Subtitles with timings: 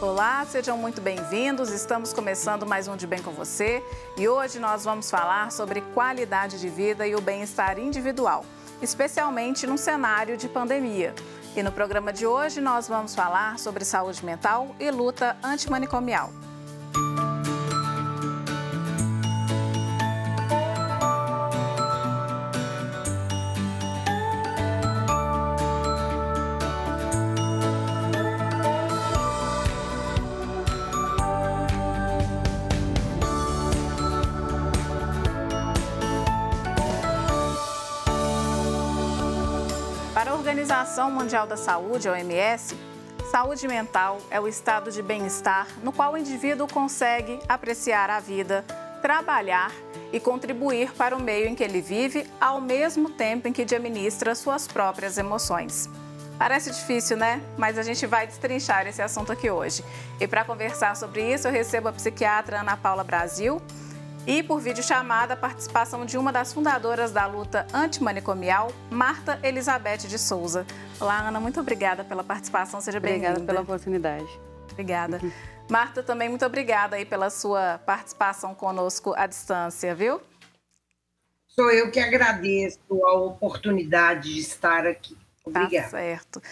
[0.00, 1.70] Olá, sejam muito bem-vindos.
[1.70, 3.82] Estamos começando mais um De Bem com Você
[4.16, 8.44] e hoje nós vamos falar sobre qualidade de vida e o bem-estar individual,
[8.80, 11.12] especialmente num cenário de pandemia.
[11.56, 16.32] E no programa de hoje nós vamos falar sobre saúde mental e luta antimanicomial.
[41.08, 42.76] Organização Mundial da Saúde, OMS,
[43.30, 48.64] saúde mental é o estado de bem-estar no qual o indivíduo consegue apreciar a vida,
[49.00, 49.72] trabalhar
[50.12, 54.34] e contribuir para o meio em que ele vive, ao mesmo tempo em que administra
[54.34, 55.88] suas próprias emoções.
[56.38, 57.40] Parece difícil, né?
[57.56, 59.82] Mas a gente vai destrinchar esse assunto aqui hoje.
[60.20, 63.62] E para conversar sobre isso, eu recebo a psiquiatra Ana Paula Brasil
[64.28, 70.18] e por videochamada a participação de uma das fundadoras da luta antimanicomial, Marta Elizabeth de
[70.18, 70.66] Souza.
[71.00, 73.30] Olá, Ana, muito obrigada pela participação, seja bem-vinda.
[73.30, 74.28] Obrigada pela oportunidade.
[74.70, 75.18] Obrigada.
[75.70, 80.20] Marta, também muito obrigada aí pela sua participação conosco à distância, viu?
[81.46, 85.16] Sou eu que agradeço a oportunidade de estar aqui.
[85.42, 85.84] Tá obrigada.
[85.84, 86.42] Tá certo.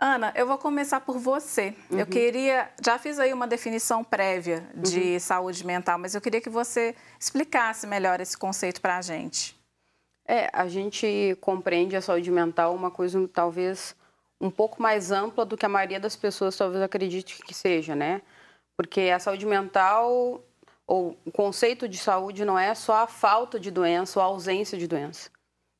[0.00, 1.74] Ana, eu vou começar por você.
[1.90, 1.98] Uhum.
[1.98, 5.20] Eu queria, já fiz aí uma definição prévia de uhum.
[5.20, 9.58] saúde mental, mas eu queria que você explicasse melhor esse conceito para a gente.
[10.26, 13.96] É, a gente compreende a saúde mental uma coisa talvez
[14.40, 18.22] um pouco mais ampla do que a maioria das pessoas talvez acredite que seja, né?
[18.76, 20.40] Porque a saúde mental
[20.86, 24.78] ou o conceito de saúde não é só a falta de doença ou a ausência
[24.78, 25.28] de doença.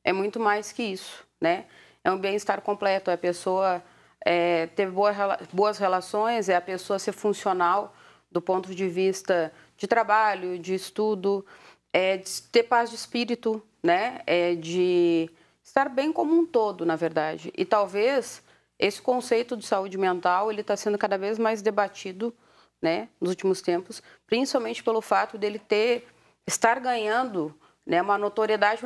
[0.03, 1.65] É muito mais que isso, né?
[2.03, 3.81] É um bem-estar completo, é a pessoa
[4.25, 5.13] é, ter boa,
[5.53, 7.93] boas relações, é a pessoa ser funcional
[8.31, 11.45] do ponto de vista de trabalho, de estudo,
[11.91, 14.21] é de ter paz de espírito, né?
[14.27, 15.29] É de
[15.63, 17.51] estar bem como um todo, na verdade.
[17.57, 18.43] E talvez
[18.77, 22.33] esse conceito de saúde mental ele está sendo cada vez mais debatido,
[22.81, 23.09] né?
[23.19, 26.07] Nos últimos tempos, principalmente pelo fato dele ter
[26.45, 27.53] estar ganhando,
[27.85, 28.01] né?
[28.01, 28.81] Uma notoriedade,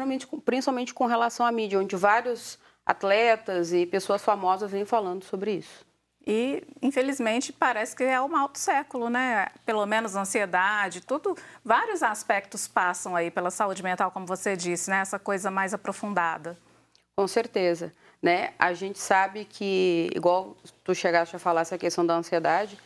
[0.46, 5.85] principalmente com relação à mídia, onde vários atletas e pessoas famosas vêm falando sobre isso.
[6.25, 9.49] E, infelizmente, parece que é o mal do século, né?
[9.66, 14.99] Pelo menos ansiedade, tudo, vários aspectos passam aí pela saúde mental, como você disse, né?
[14.99, 16.57] Essa coisa mais aprofundada.
[17.17, 18.53] Com certeza, né?
[18.57, 22.79] A gente sabe que, igual tu chegaste a falar essa questão da ansiedade,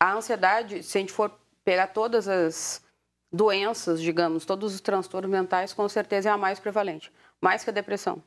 [0.00, 1.30] a ansiedade, se a gente for
[1.62, 2.82] pegar todas as
[3.30, 7.72] doenças, digamos, todos os transtornos mentais, com certeza é a mais prevalente, mais que a
[7.72, 8.22] depressão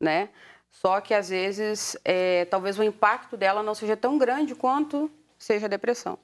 [0.00, 0.28] né?
[0.70, 5.66] Só que às vezes, é, talvez o impacto dela não seja tão grande quanto seja
[5.66, 6.18] a depressão,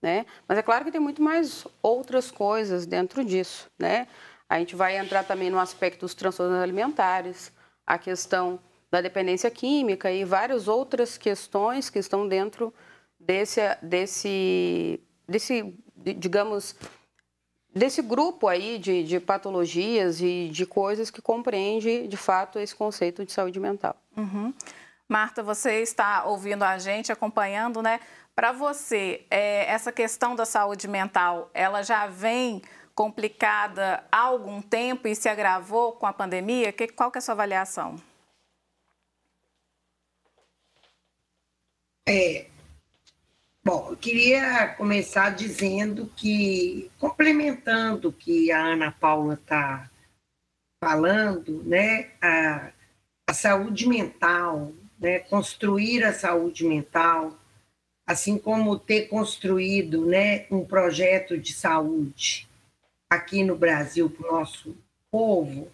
[0.00, 0.26] né?
[0.48, 4.08] Mas é claro que tem muito mais outras coisas dentro disso, né?
[4.48, 7.52] A gente vai entrar também no aspecto dos transtornos alimentares,
[7.86, 8.60] a questão
[8.90, 12.74] da dependência química e várias outras questões que estão dentro
[13.18, 16.76] desse, desse, desse digamos,
[17.74, 23.24] desse grupo aí de, de, patologias e de coisas que compreende, de fato, esse conceito
[23.24, 23.96] de saúde mental.
[24.16, 24.52] Uhum.
[25.08, 28.00] Marta, você está ouvindo a gente, acompanhando, né?
[28.34, 32.62] Para você, é, essa questão da saúde mental, ela já vem
[32.94, 36.72] complicada há algum tempo e se agravou com a pandemia?
[36.72, 37.96] Que, qual que é a sua avaliação?
[42.08, 42.46] É,
[43.64, 49.88] Bom, eu queria começar dizendo que, complementando o que a Ana Paula está
[50.82, 52.72] falando, né, a,
[53.24, 57.38] a saúde mental, né, construir a saúde mental,
[58.04, 62.48] assim como ter construído né, um projeto de saúde
[63.08, 64.76] aqui no Brasil para o nosso
[65.08, 65.70] povo,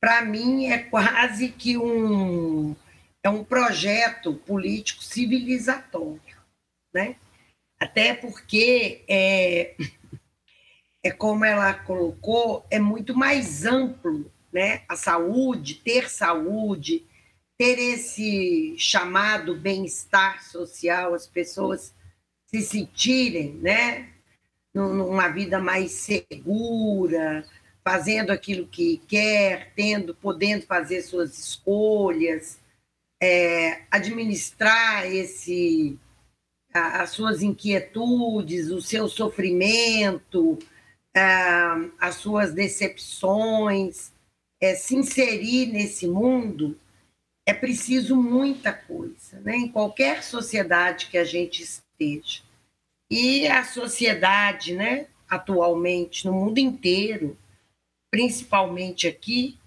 [0.00, 2.76] para mim é quase que um,
[3.24, 6.31] é um projeto político civilizatório
[6.92, 7.16] né?
[7.78, 9.74] Até porque é,
[11.02, 14.82] é como ela colocou, é muito mais amplo, né?
[14.88, 17.04] A saúde, ter saúde,
[17.58, 21.94] ter esse chamado bem-estar social, as pessoas
[22.46, 24.08] se sentirem, né?
[24.74, 27.44] Numa vida mais segura,
[27.84, 32.60] fazendo aquilo que quer, tendo, podendo fazer suas escolhas,
[33.20, 35.98] é, administrar esse
[36.72, 40.58] as suas inquietudes, o seu sofrimento,
[42.00, 44.12] as suas decepções,
[44.60, 46.78] é, se inserir nesse mundo,
[47.44, 49.40] é preciso muita coisa.
[49.40, 49.56] Né?
[49.56, 52.42] Em qualquer sociedade que a gente esteja.
[53.10, 57.36] E a sociedade, né, atualmente, no mundo inteiro,
[58.10, 59.58] principalmente aqui,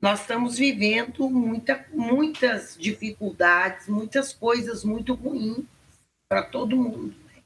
[0.00, 5.64] nós estamos vivendo muita, muitas dificuldades, muitas coisas muito ruins
[6.28, 7.14] para todo mundo.
[7.26, 7.42] Né?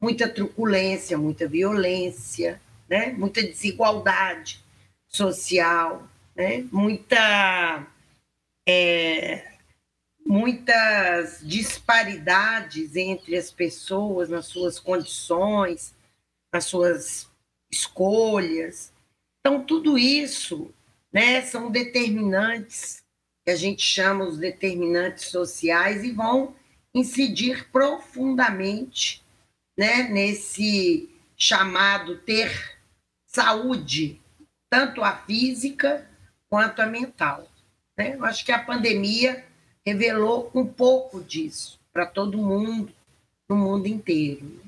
[0.00, 3.12] Muita truculência, muita violência, né?
[3.12, 4.62] muita desigualdade
[5.08, 6.66] social, né?
[6.72, 7.86] muita,
[8.66, 9.52] é,
[10.24, 15.94] muitas disparidades entre as pessoas nas suas condições,
[16.52, 17.28] nas suas
[17.70, 18.92] escolhas.
[19.40, 20.72] Então, tudo isso
[21.12, 23.02] né, são determinantes,
[23.44, 26.54] que a gente chama os determinantes sociais, e vão
[26.94, 29.22] incidir profundamente
[29.76, 32.78] né, nesse chamado ter
[33.26, 34.20] saúde,
[34.68, 36.08] tanto a física
[36.48, 37.48] quanto a mental.
[37.96, 38.14] Né?
[38.14, 39.44] Eu acho que a pandemia
[39.84, 42.92] revelou um pouco disso para todo mundo,
[43.48, 44.62] no mundo inteiro.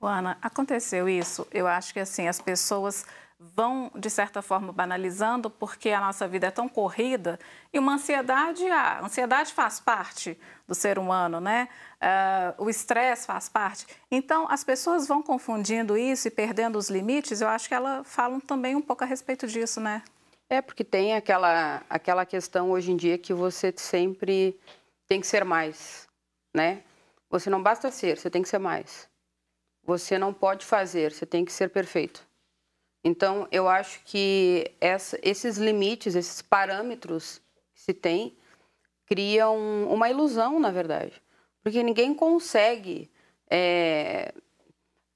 [0.00, 1.46] Ana, aconteceu isso?
[1.50, 3.06] Eu acho que assim as pessoas
[3.54, 7.38] vão, de certa forma, banalizando porque a nossa vida é tão corrida
[7.72, 11.68] e uma ansiedade, a ansiedade faz parte do ser humano, né?
[12.00, 13.86] Uh, o estresse faz parte.
[14.10, 17.40] Então, as pessoas vão confundindo isso e perdendo os limites.
[17.40, 20.02] Eu acho que elas falam também um pouco a respeito disso, né?
[20.48, 24.58] É, porque tem aquela, aquela questão hoje em dia que você sempre
[25.06, 26.06] tem que ser mais,
[26.54, 26.82] né?
[27.30, 29.08] Você não basta ser, você tem que ser mais.
[29.84, 32.26] Você não pode fazer, você tem que ser perfeito.
[33.04, 37.38] Então, eu acho que essa, esses limites, esses parâmetros
[37.74, 38.34] que se tem,
[39.06, 41.22] criam uma ilusão, na verdade.
[41.62, 43.10] Porque ninguém consegue
[43.50, 44.32] é,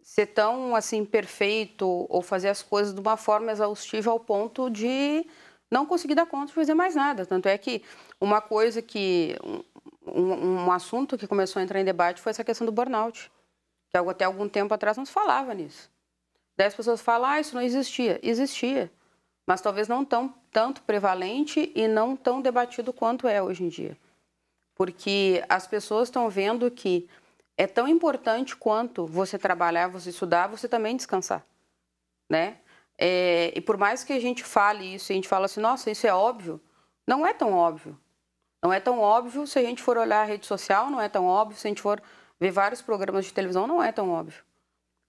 [0.02, 5.26] ser tão assim perfeito ou fazer as coisas de uma forma exaustiva ao ponto de
[5.70, 7.24] não conseguir dar conta de fazer mais nada.
[7.24, 7.82] Tanto é que
[8.20, 9.36] uma coisa que.
[9.42, 13.30] Um, um assunto que começou a entrar em debate foi essa questão do burnout.
[13.90, 15.90] Que até algum tempo atrás não se falava nisso.
[16.66, 18.18] As pessoas falam, ah, isso não existia.
[18.22, 18.90] Existia,
[19.46, 23.96] mas talvez não tão, tanto prevalente e não tão debatido quanto é hoje em dia.
[24.74, 27.08] Porque as pessoas estão vendo que
[27.56, 31.44] é tão importante quanto você trabalhar, você estudar, você também descansar,
[32.30, 32.58] né?
[32.96, 36.06] É, e por mais que a gente fale isso, a gente fala assim, nossa, isso
[36.06, 36.60] é óbvio,
[37.06, 37.98] não é tão óbvio.
[38.60, 41.24] Não é tão óbvio se a gente for olhar a rede social, não é tão
[41.26, 42.02] óbvio se a gente for
[42.40, 44.42] ver vários programas de televisão, não é tão óbvio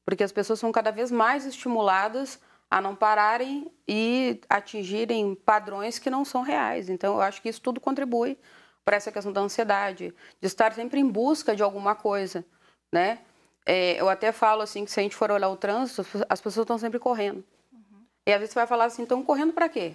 [0.10, 6.10] porque as pessoas são cada vez mais estimuladas a não pararem e atingirem padrões que
[6.10, 6.90] não são reais.
[6.90, 8.36] Então, eu acho que isso tudo contribui
[8.84, 10.12] para essa questão da ansiedade,
[10.42, 12.44] de estar sempre em busca de alguma coisa,
[12.92, 13.20] né?
[13.64, 16.64] É, eu até falo assim que se a gente for olhar o trânsito, as pessoas
[16.64, 17.46] estão sempre correndo.
[17.72, 18.04] Uhum.
[18.28, 19.94] E às vezes você vai falar assim, estão correndo para quê?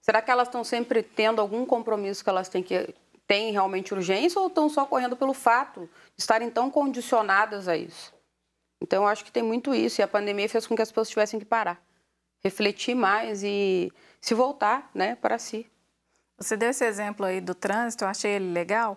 [0.00, 2.94] Será que elas estão sempre tendo algum compromisso que elas têm que
[3.26, 8.19] têm realmente urgência ou estão só correndo pelo fato de estarem tão condicionadas a isso?
[8.80, 10.00] Então, eu acho que tem muito isso.
[10.00, 11.82] E a pandemia fez com que as pessoas tivessem que parar,
[12.42, 15.70] refletir mais e se voltar né, para si.
[16.38, 18.96] Você deu esse exemplo aí do trânsito, eu achei ele legal,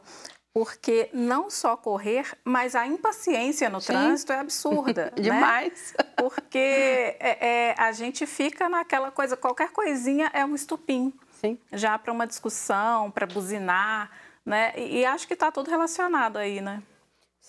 [0.54, 3.88] porque não só correr, mas a impaciência no Sim.
[3.88, 5.12] trânsito é absurda.
[5.18, 5.24] Né?
[5.24, 5.94] Demais.
[5.98, 6.06] Né?
[6.16, 11.12] Porque é, é, a gente fica naquela coisa, qualquer coisinha é um estupim.
[11.42, 11.58] Sim.
[11.74, 14.10] Já para uma discussão, para buzinar,
[14.46, 14.74] né?
[14.78, 16.82] E, e acho que está tudo relacionado aí, né?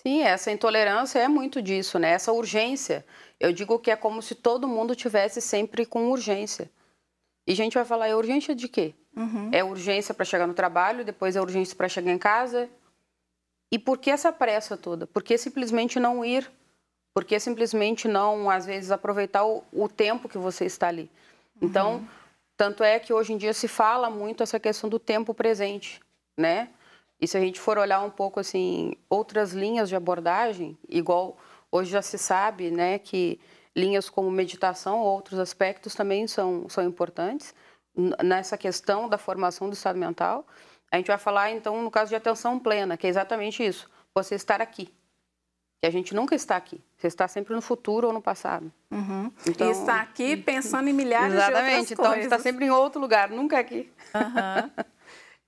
[0.06, 2.10] Sim, essa intolerância é muito disso, né?
[2.10, 3.04] Essa urgência.
[3.40, 6.70] Eu digo que é como se todo mundo tivesse sempre com urgência.
[7.46, 8.94] E a gente vai falar, é urgência de quê?
[9.16, 9.48] Uhum.
[9.50, 12.68] É urgência para chegar no trabalho, depois é urgência para chegar em casa.
[13.72, 15.06] E por que essa pressa toda?
[15.06, 16.50] Por que simplesmente não ir?
[17.14, 21.10] Por que simplesmente não, às vezes, aproveitar o, o tempo que você está ali?
[21.62, 22.08] Então, uhum.
[22.56, 26.00] tanto é que hoje em dia se fala muito essa questão do tempo presente,
[26.36, 26.68] né?
[27.24, 31.38] E se a gente for olhar um pouco assim outras linhas de abordagem, igual
[31.72, 33.40] hoje já se sabe, né, que
[33.74, 37.54] linhas como meditação ou outros aspectos também são são importantes
[38.22, 40.46] nessa questão da formação do estado mental.
[40.92, 44.34] A gente vai falar então no caso de atenção plena, que é exatamente isso, você
[44.34, 44.92] estar aqui.
[45.80, 46.78] Que a gente nunca está aqui.
[46.98, 48.70] Você está sempre no futuro ou no passado.
[48.90, 49.32] Uhum.
[49.46, 51.90] Então, e está aqui pensando em milhares exatamente, de outras coisas.
[51.90, 52.26] Exatamente.
[52.26, 53.90] Então, está sempre em outro lugar, nunca aqui.
[54.14, 54.84] Uhum.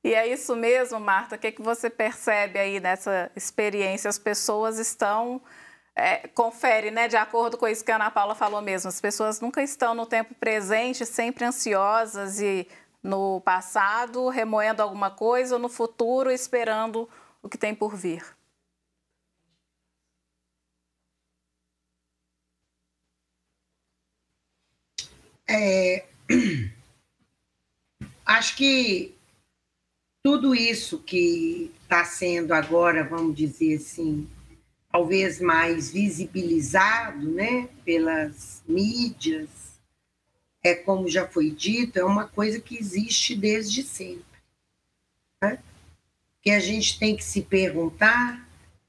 [0.05, 1.37] E é isso mesmo, Marta?
[1.37, 4.09] O que, é que você percebe aí nessa experiência?
[4.09, 5.41] As pessoas estão.
[5.95, 7.09] É, confere, né?
[7.09, 10.05] De acordo com isso que a Ana Paula falou mesmo, as pessoas nunca estão no
[10.07, 12.69] tempo presente, sempre ansiosas e
[13.03, 17.09] no passado, remoendo alguma coisa, ou no futuro, esperando
[17.43, 18.23] o que tem por vir.
[25.49, 26.05] É,
[28.27, 29.16] acho que
[30.27, 34.29] tudo isso que está sendo agora, vamos dizer assim,
[34.91, 39.79] talvez mais visibilizado, né, pelas mídias,
[40.65, 44.41] é como já foi dito, é uma coisa que existe desde sempre.
[45.41, 45.61] Né?
[46.43, 48.45] Que a gente tem que se perguntar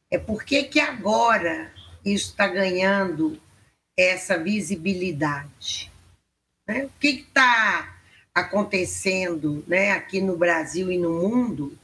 [0.09, 1.71] é por que que agora
[2.03, 3.39] isso está ganhando
[3.95, 5.91] essa visibilidade?
[6.67, 6.85] Né?
[6.85, 7.96] O que está
[8.37, 11.75] acontecendo né, aqui no Brasil e no mundo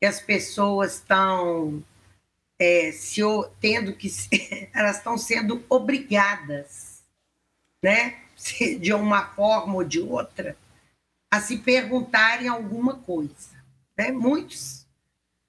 [0.00, 1.84] que as pessoas estão
[2.58, 3.20] é, se,
[3.60, 4.10] tendo que
[4.72, 7.02] elas estão sendo obrigadas,
[7.82, 8.18] né,
[8.80, 10.56] de uma forma ou de outra,
[11.30, 13.50] a se perguntarem alguma coisa.
[13.94, 14.10] Né?
[14.10, 14.86] Muitos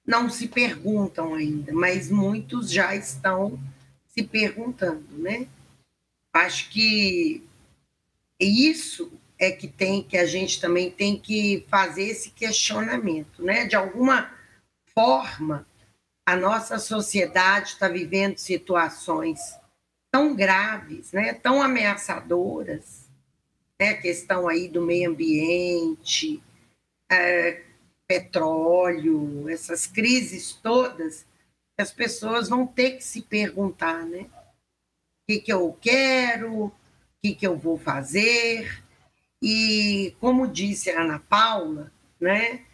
[0.06, 3.58] não se perguntam ainda, mas muitos já estão
[4.10, 5.48] se perguntando, né?
[6.34, 7.42] Acho que
[8.40, 13.66] isso é que tem que a gente também tem que fazer esse questionamento, né?
[13.66, 14.32] De alguma
[14.94, 15.68] forma,
[16.26, 19.40] a nossa sociedade está vivendo situações
[20.12, 23.10] tão graves, né, tão ameaçadoras,
[23.78, 26.42] né, a questão aí do meio ambiente,
[27.12, 27.62] é,
[28.08, 31.26] petróleo, essas crises todas,
[31.78, 36.72] as pessoas vão ter que se perguntar, né, o que, que eu quero, o
[37.22, 38.85] que, que eu vou fazer,
[39.48, 42.66] e como disse a Ana Paula, né,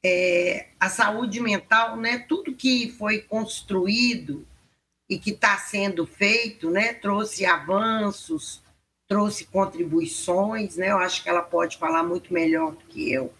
[0.00, 4.46] é, a saúde mental, né, tudo que foi construído
[5.08, 8.62] e que está sendo feito, né, trouxe avanços,
[9.08, 13.34] trouxe contribuições, né, eu acho que ela pode falar muito melhor do que eu,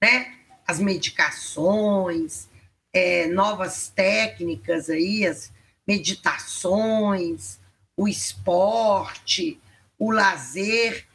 [0.00, 0.32] né,
[0.64, 2.48] as medicações,
[2.92, 5.52] é, novas técnicas aí, as
[5.84, 7.58] meditações,
[7.96, 9.60] o esporte,
[9.98, 11.09] o lazer,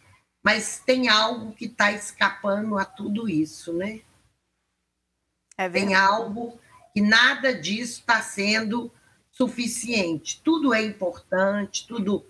[0.46, 4.02] mas tem algo que está escapando a tudo isso, né?
[5.58, 6.60] É tem algo
[6.94, 8.92] que nada disso está sendo
[9.32, 10.40] suficiente.
[10.44, 12.24] Tudo é importante, tudo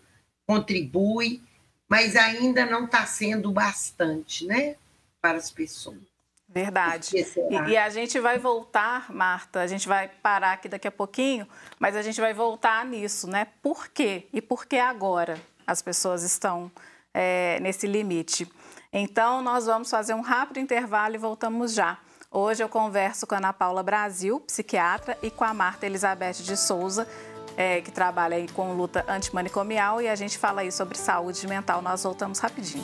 [0.48, 1.44] contribui,
[1.90, 4.78] mas ainda não está sendo bastante, né,
[5.20, 6.00] para as pessoas.
[6.48, 7.18] Verdade.
[7.18, 11.46] E, e, a gente vai voltar, Marta, a gente vai parar aqui daqui a pouquinho,
[11.78, 13.48] mas a gente vai voltar nisso, né?
[13.62, 14.28] Por quê?
[14.32, 16.72] E por que agora as pessoas estão
[17.16, 18.48] é, nesse limite?
[18.92, 21.98] Então, nós vamos fazer um rápido intervalo e voltamos já.
[22.30, 26.58] Hoje eu converso com a Ana Paula Brasil, psiquiatra, e com a Marta Elizabeth de
[26.58, 27.08] Souza,
[27.56, 31.82] é, que trabalha com luta antimanicomial, e a gente fala aí sobre saúde mental.
[31.82, 32.84] Nós voltamos rapidinho.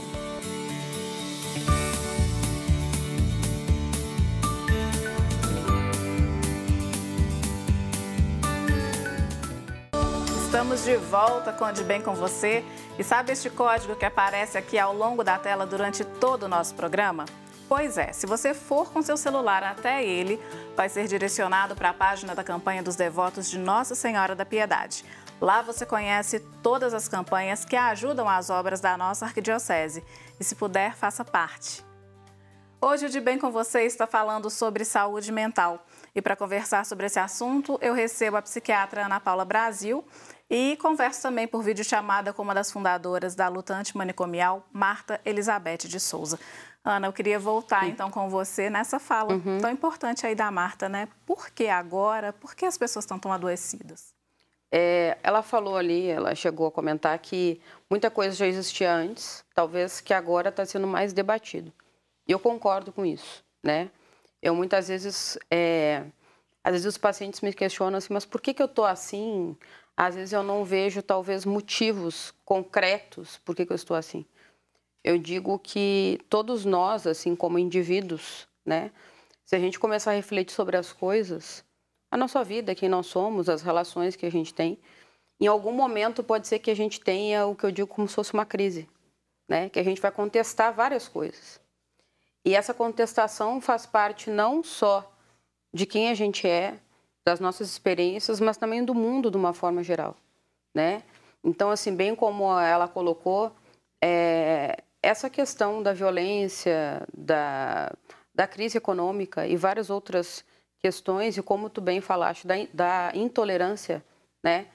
[10.62, 12.64] Estamos de volta com De Bem com Você.
[13.00, 16.76] E sabe este código que aparece aqui ao longo da tela durante todo o nosso
[16.76, 17.26] programa?
[17.68, 20.40] Pois é, se você for com seu celular até ele,
[20.76, 25.04] vai ser direcionado para a página da campanha dos devotos de Nossa Senhora da Piedade.
[25.42, 30.04] Lá você conhece todas as campanhas que ajudam as obras da nossa arquidiocese.
[30.40, 31.84] E se puder, faça parte.
[32.80, 35.86] Hoje o De Bem com Você está falando sobre saúde mental.
[36.14, 40.06] E para conversar sobre esse assunto, eu recebo a psiquiatra Ana Paula Brasil
[40.52, 45.98] e converso também por videochamada com uma das fundadoras da luta antimanicomial, Marta Elizabeth de
[45.98, 46.38] Souza.
[46.84, 49.60] Ana, eu queria voltar então com você nessa fala uhum.
[49.62, 51.08] tão importante aí da Marta, né?
[51.26, 52.34] Por que agora?
[52.34, 54.14] Por que as pessoas estão tão adoecidas?
[54.70, 60.02] É, ela falou ali, ela chegou a comentar que muita coisa já existia antes, talvez
[60.02, 61.72] que agora está sendo mais debatido.
[62.28, 63.90] E eu concordo com isso, né?
[64.42, 66.04] Eu muitas vezes, é,
[66.62, 69.56] às vezes os pacientes me questionam assim, mas por que, que eu estou assim?
[69.96, 74.26] Às vezes eu não vejo talvez motivos concretos por que, que eu estou assim
[75.04, 78.92] eu digo que todos nós, assim como indivíduos, né,
[79.46, 81.66] se a gente começar a refletir sobre as coisas,
[82.10, 84.78] a nossa vida, quem nós somos, as relações que a gente tem,
[85.40, 88.16] em algum momento pode ser que a gente tenha o que eu digo como se
[88.16, 88.88] fosse uma crise,
[89.50, 91.60] né, que a gente vai contestar várias coisas.
[92.46, 95.12] E essa contestação faz parte não só
[95.74, 96.80] de quem a gente é,
[97.26, 100.16] das nossas experiências, mas também do mundo de uma forma geral,
[100.76, 101.04] né?
[101.44, 103.52] Então, assim, bem como ela colocou,
[104.04, 107.92] é, essa questão da violência, da,
[108.34, 110.44] da crise econômica e várias outras
[110.80, 114.04] questões, e como tu bem falaste, da, da intolerância,
[114.44, 114.68] né?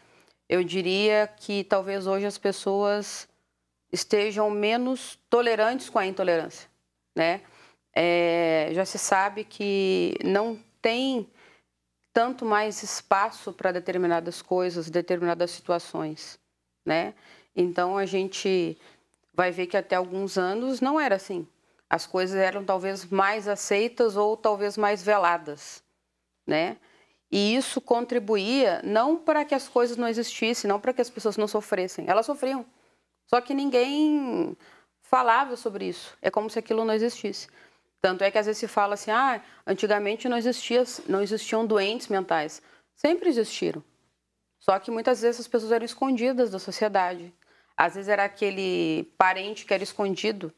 [0.49, 3.29] Eu diria que talvez hoje as pessoas
[3.93, 6.69] estejam menos tolerantes com a intolerância,
[7.17, 7.41] né?
[7.95, 11.29] É, já se sabe que não tem
[12.17, 16.41] tanto mais espaço para determinadas coisas, determinadas situações,
[16.83, 17.13] né?
[17.55, 18.79] Então a gente
[19.35, 21.47] vai ver que até alguns anos não era assim.
[21.91, 25.83] As coisas eram talvez mais aceitas ou talvez mais veladas,
[26.47, 26.79] né?
[27.31, 31.37] E isso contribuía não para que as coisas não existissem, não para que as pessoas
[31.37, 32.07] não sofressem.
[32.09, 32.65] Elas sofriam.
[33.27, 34.57] Só que ninguém
[35.03, 36.17] falava sobre isso.
[36.23, 37.47] É como se aquilo não existisse.
[38.07, 42.07] Tanto é que às vezes se fala assim: ah, antigamente não, existia, não existiam doentes
[42.07, 42.63] mentais.
[42.95, 43.83] Sempre existiram.
[44.61, 47.35] Só que muitas vezes as pessoas eram escondidas da sociedade.
[47.77, 50.53] Às vezes era aquele parente que era escondido,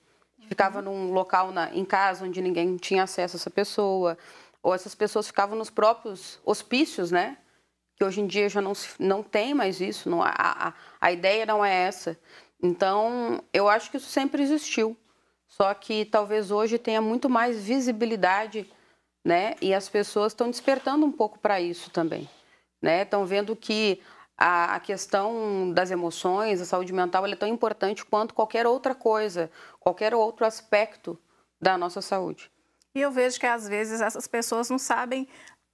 [0.47, 4.19] ficava num local na, em casa onde ninguém tinha acesso a essa pessoa
[4.63, 7.39] ou essas pessoas ficavam nos próprios hospícios, né?
[7.97, 11.47] Que hoje em dia já não, não tem mais isso, não, a, a, a ideia
[11.47, 12.21] não é essa.
[12.63, 14.95] Então, eu acho que isso sempre existiu,
[15.49, 18.71] só que talvez hoje tenha muito mais visibilidade,
[19.25, 19.55] né?
[19.61, 22.29] E as pessoas estão despertando um pouco para isso também,
[22.81, 23.03] né?
[23.03, 24.01] Estão vendo que
[24.37, 29.51] a, a, questão das emoções, a saúde mental, é tão importante quanto qualquer outra coisa,
[29.81, 31.19] qualquer outro aspecto
[31.61, 32.51] da nossa saúde.
[32.95, 35.27] E eu vejo que às vezes essas pessoas não sabem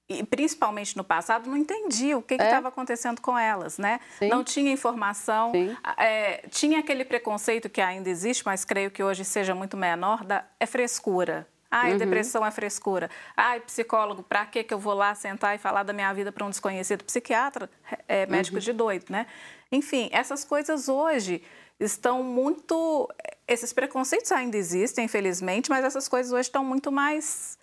[0.08, 2.70] e principalmente no passado, não entendiam o que estava é.
[2.70, 4.00] acontecendo com elas, né?
[4.18, 4.28] Sim.
[4.28, 5.52] Não tinha informação,
[5.96, 10.44] é, tinha aquele preconceito que ainda existe, mas creio que hoje seja muito menor, da,
[10.60, 11.48] é frescura.
[11.70, 11.98] Ai, uhum.
[11.98, 13.10] depressão é frescura.
[13.36, 16.50] Ai, psicólogo, para que eu vou lá sentar e falar da minha vida para um
[16.50, 17.02] desconhecido?
[17.02, 17.68] Psiquiatra,
[18.06, 18.62] é médico uhum.
[18.62, 19.26] de doido, né?
[19.72, 21.42] Enfim, essas coisas hoje
[21.80, 23.08] estão muito.
[23.48, 27.58] Esses preconceitos ainda existem, infelizmente, mas essas coisas hoje estão muito mais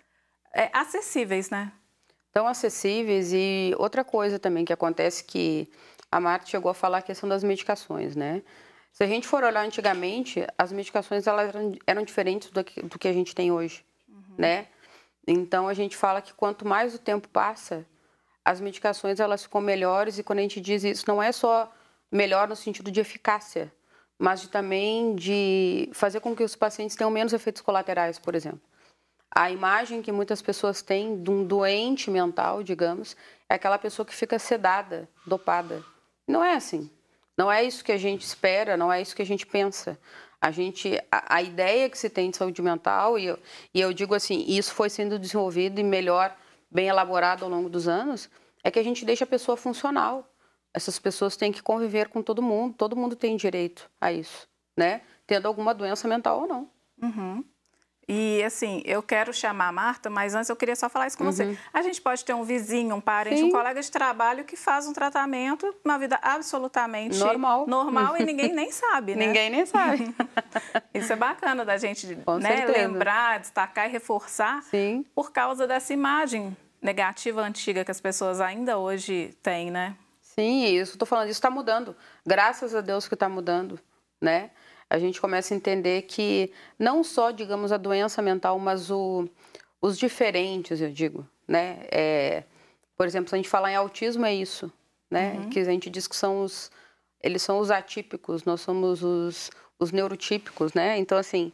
[0.52, 1.72] é, acessíveis, né?
[2.32, 5.68] Tão acessíveis e outra coisa também que acontece que
[6.10, 8.42] a Marta chegou a falar a questão das medicações, né?
[8.92, 12.98] Se a gente for olhar antigamente, as medicações elas eram, eram diferentes do que, do
[12.98, 14.34] que a gente tem hoje, uhum.
[14.36, 14.66] né?
[15.26, 17.86] Então a gente fala que quanto mais o tempo passa,
[18.44, 21.72] as medicações elas ficam melhores e quando a gente diz isso não é só
[22.10, 23.72] melhor no sentido de eficácia,
[24.18, 28.60] mas de, também de fazer com que os pacientes tenham menos efeitos colaterais, por exemplo.
[29.34, 33.16] A imagem que muitas pessoas têm de um doente mental, digamos,
[33.48, 35.82] é aquela pessoa que fica sedada, dopada.
[36.28, 36.90] Não é assim.
[37.36, 39.98] Não é isso que a gente espera, não é isso que a gente pensa.
[40.40, 43.38] A gente, a, a ideia que se tem de saúde mental e eu,
[43.72, 46.36] e eu digo assim, isso foi sendo desenvolvido e melhor,
[46.70, 48.28] bem elaborado ao longo dos anos,
[48.62, 50.28] é que a gente deixa a pessoa funcional
[50.74, 55.02] essas pessoas têm que conviver com todo mundo, todo mundo tem direito a isso, né?
[55.26, 56.70] Tendo alguma doença mental ou não.
[57.00, 57.44] Uhum.
[58.08, 61.24] E assim, eu quero chamar a Marta, mas antes eu queria só falar isso com
[61.24, 61.32] uhum.
[61.32, 61.56] você.
[61.72, 63.44] A gente pode ter um vizinho, um parente, Sim.
[63.44, 68.52] um colega de trabalho que faz um tratamento, uma vida absolutamente normal, normal e ninguém
[68.54, 69.26] nem sabe, né?
[69.26, 70.14] Ninguém nem sabe.
[70.92, 72.06] isso é bacana da gente
[72.40, 75.04] né, lembrar, destacar e reforçar Sim.
[75.14, 79.94] por causa dessa imagem negativa antiga que as pessoas ainda hoje têm, né?
[80.20, 81.94] Sim, isso estou falando, isso está mudando.
[82.26, 83.78] Graças a Deus que está mudando,
[84.20, 84.50] né?
[84.92, 89.28] A gente começa a entender que não só, digamos, a doença mental, mas o,
[89.80, 91.86] os diferentes, eu digo, né?
[91.90, 92.44] É,
[92.96, 94.72] por exemplo, se a gente falar em autismo, é isso,
[95.10, 95.34] né?
[95.34, 95.50] Uhum.
[95.50, 96.70] Que a gente diz que são os,
[97.22, 100.98] eles são os atípicos, nós somos os, os neurotípicos, né?
[100.98, 101.52] Então, assim,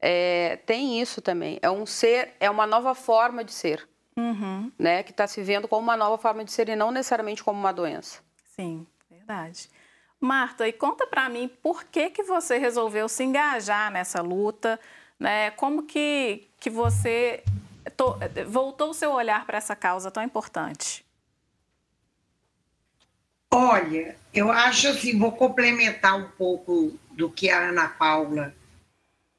[0.00, 1.58] é, tem isso também.
[1.62, 4.72] É um ser, é uma nova forma de ser uhum.
[4.78, 7.58] né, que está se vendo como uma nova forma de ser e não necessariamente como
[7.58, 8.20] uma doença.
[8.56, 9.68] Sim, verdade.
[10.20, 14.80] Marta, e conta para mim por que, que você resolveu se engajar nessa luta,
[15.18, 15.50] né?
[15.52, 17.44] Como que, que você
[17.96, 18.16] to,
[18.48, 21.04] voltou o seu olhar para essa causa tão importante?
[23.50, 28.54] Olha, eu acho assim, vou complementar um pouco do que a Ana Paula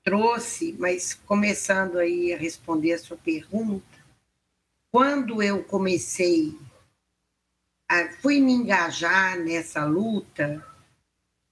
[0.03, 3.85] trouxe, mas começando aí a responder a sua pergunta,
[4.89, 6.57] quando eu comecei,
[8.21, 10.65] fui me engajar nessa luta,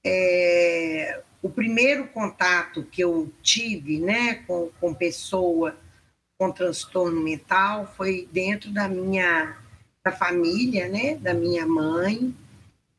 [0.06, 5.78] é, o primeiro contato que eu tive né, com, com pessoa
[6.38, 9.58] com transtorno mental foi dentro da minha
[10.04, 12.32] da família, né, da minha mãe,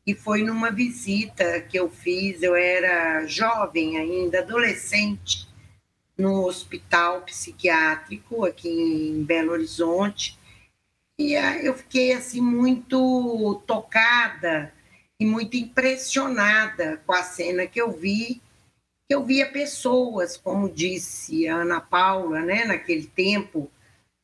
[0.05, 5.49] e foi numa visita que eu fiz, eu era jovem ainda, adolescente,
[6.19, 10.37] no hospital psiquiátrico aqui em Belo Horizonte.
[11.19, 14.73] E eu fiquei assim muito tocada
[15.19, 18.43] e muito impressionada com a cena que eu vi,
[19.09, 23.71] que eu via pessoas, como disse a Ana Paula, né, naquele tempo,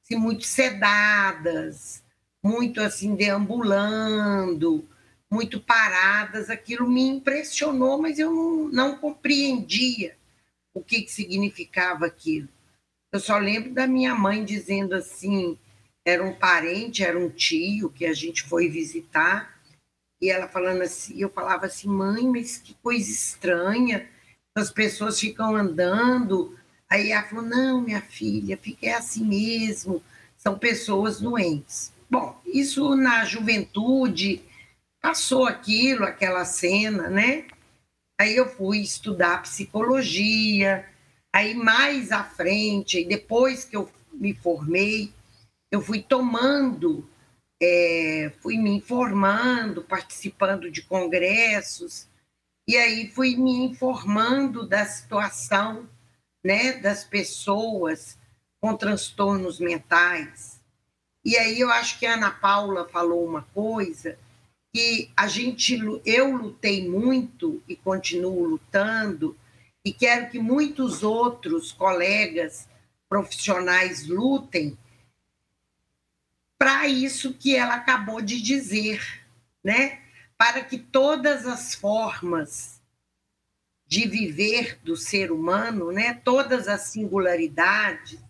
[0.05, 2.03] assim, muito sedadas,
[2.43, 4.87] muito assim deambulando,
[5.31, 6.51] muito paradas.
[6.51, 10.15] Aquilo me impressionou, mas eu não, não compreendia
[10.75, 12.49] o que, que significava aquilo.
[13.11, 15.59] Eu só lembro da minha mãe dizendo assim,
[16.05, 19.61] era um parente, era um tio que a gente foi visitar,
[20.21, 24.09] e ela falando assim, eu falava assim, mãe, mas que coisa estranha,
[24.55, 26.57] as pessoas ficam andando.
[26.89, 30.03] Aí ela falou, não, minha filha, fica é assim mesmo,
[30.37, 31.93] são pessoas doentes.
[32.09, 34.43] bom, isso na juventude
[35.01, 37.47] passou aquilo, aquela cena, né?
[38.21, 40.87] Aí eu fui estudar psicologia,
[41.33, 45.13] aí mais à frente, depois que eu me formei,
[45.73, 47.09] eu fui tomando,
[47.61, 52.07] é, fui me informando, participando de congressos,
[52.69, 55.89] e aí fui me informando da situação
[56.45, 58.19] né, das pessoas
[58.61, 60.61] com transtornos mentais.
[61.25, 64.19] E aí eu acho que a Ana Paula falou uma coisa
[64.75, 69.37] que a gente eu lutei muito e continuo lutando
[69.85, 72.69] e quero que muitos outros colegas
[73.09, 74.77] profissionais lutem
[76.63, 79.21] para isso que ela acabou de dizer,
[79.65, 80.01] né?
[80.39, 82.81] Para que todas as formas
[83.85, 86.15] de viver do ser humano, né?
[86.15, 88.21] Todas as singularidades,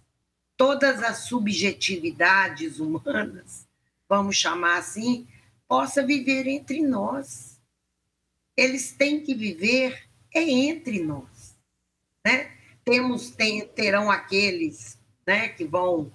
[0.56, 3.68] todas as subjetividades humanas,
[4.08, 5.28] vamos chamar assim,
[5.68, 7.60] possa viver entre nós.
[8.56, 11.54] Eles têm que viver é entre nós,
[12.24, 12.50] né?
[12.82, 16.10] Temos tem, terão aqueles, né, que vão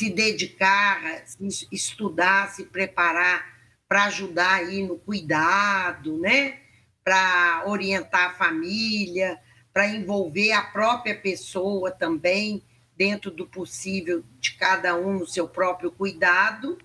[0.00, 1.24] se dedicar,
[1.70, 3.58] estudar, se preparar
[3.88, 6.58] para ajudar aí no cuidado, né?
[7.04, 9.40] Para orientar a família,
[9.72, 12.62] para envolver a própria pessoa também
[12.96, 16.78] dentro do possível de cada um no seu próprio cuidado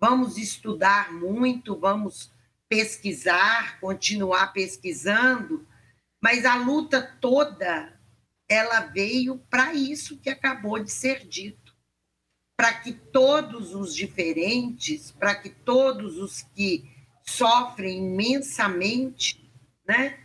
[0.00, 2.32] vamos estudar muito, vamos
[2.68, 5.66] pesquisar, continuar pesquisando,
[6.22, 8.00] mas a luta toda
[8.48, 11.69] ela veio para isso que acabou de ser dito,
[12.60, 16.84] para que todos os diferentes, para que todos os que
[17.24, 19.50] sofrem imensamente,
[19.88, 20.18] né,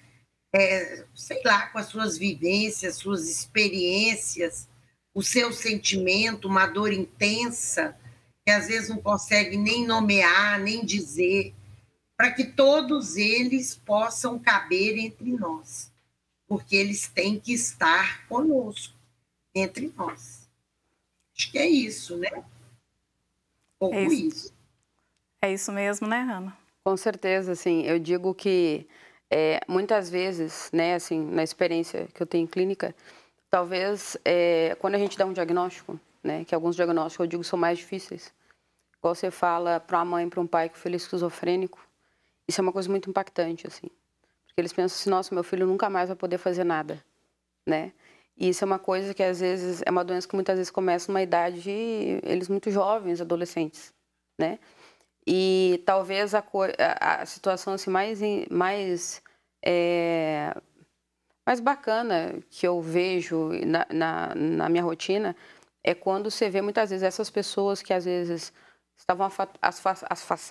[0.54, 4.68] é, sei lá, com as suas vivências, suas experiências,
[5.14, 7.98] o seu sentimento, uma dor intensa,
[8.46, 11.54] que às vezes não consegue nem nomear, nem dizer,
[12.18, 15.90] para que todos eles possam caber entre nós,
[16.50, 18.94] porque eles têm que estar conosco,
[19.56, 20.35] entre nós.
[21.38, 22.30] Acho que é isso, né?
[23.80, 24.28] pouco é isso.
[24.28, 24.54] isso.
[25.42, 26.58] É isso mesmo, né, Ana?
[26.84, 28.88] Com certeza, assim, eu digo que
[29.30, 32.96] é, muitas vezes, né, assim, na experiência que eu tenho em clínica,
[33.50, 36.44] talvez é, quando a gente dá um diagnóstico, né?
[36.44, 38.34] Que alguns diagnósticos eu digo são mais difíceis.
[38.98, 41.80] Igual você fala para uma mãe, para um pai que o filho é esquizofrênico,
[42.48, 43.88] isso é uma coisa muito impactante, assim.
[44.48, 47.04] Porque eles pensam assim, nossa, meu filho nunca mais vai poder fazer nada,
[47.66, 47.92] né?
[48.38, 51.22] Isso é uma coisa que às vezes é uma doença que muitas vezes começa numa
[51.22, 51.70] idade
[52.24, 53.94] eles muito jovens, adolescentes,
[54.40, 54.60] né?
[55.28, 56.44] E talvez a,
[57.00, 58.20] a, a situação assim mais
[58.52, 59.22] mais
[59.66, 60.54] é,
[61.46, 65.36] mais bacana que eu vejo na, na, na minha rotina
[65.84, 68.52] é quando você vê muitas vezes essas pessoas que às vezes
[68.98, 69.30] estavam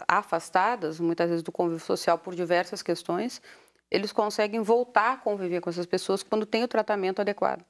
[0.06, 3.42] afastadas, muitas vezes, do convívio social por diversas questões,
[3.90, 7.64] eles conseguem voltar a conviver com essas pessoas quando tem o tratamento adequado.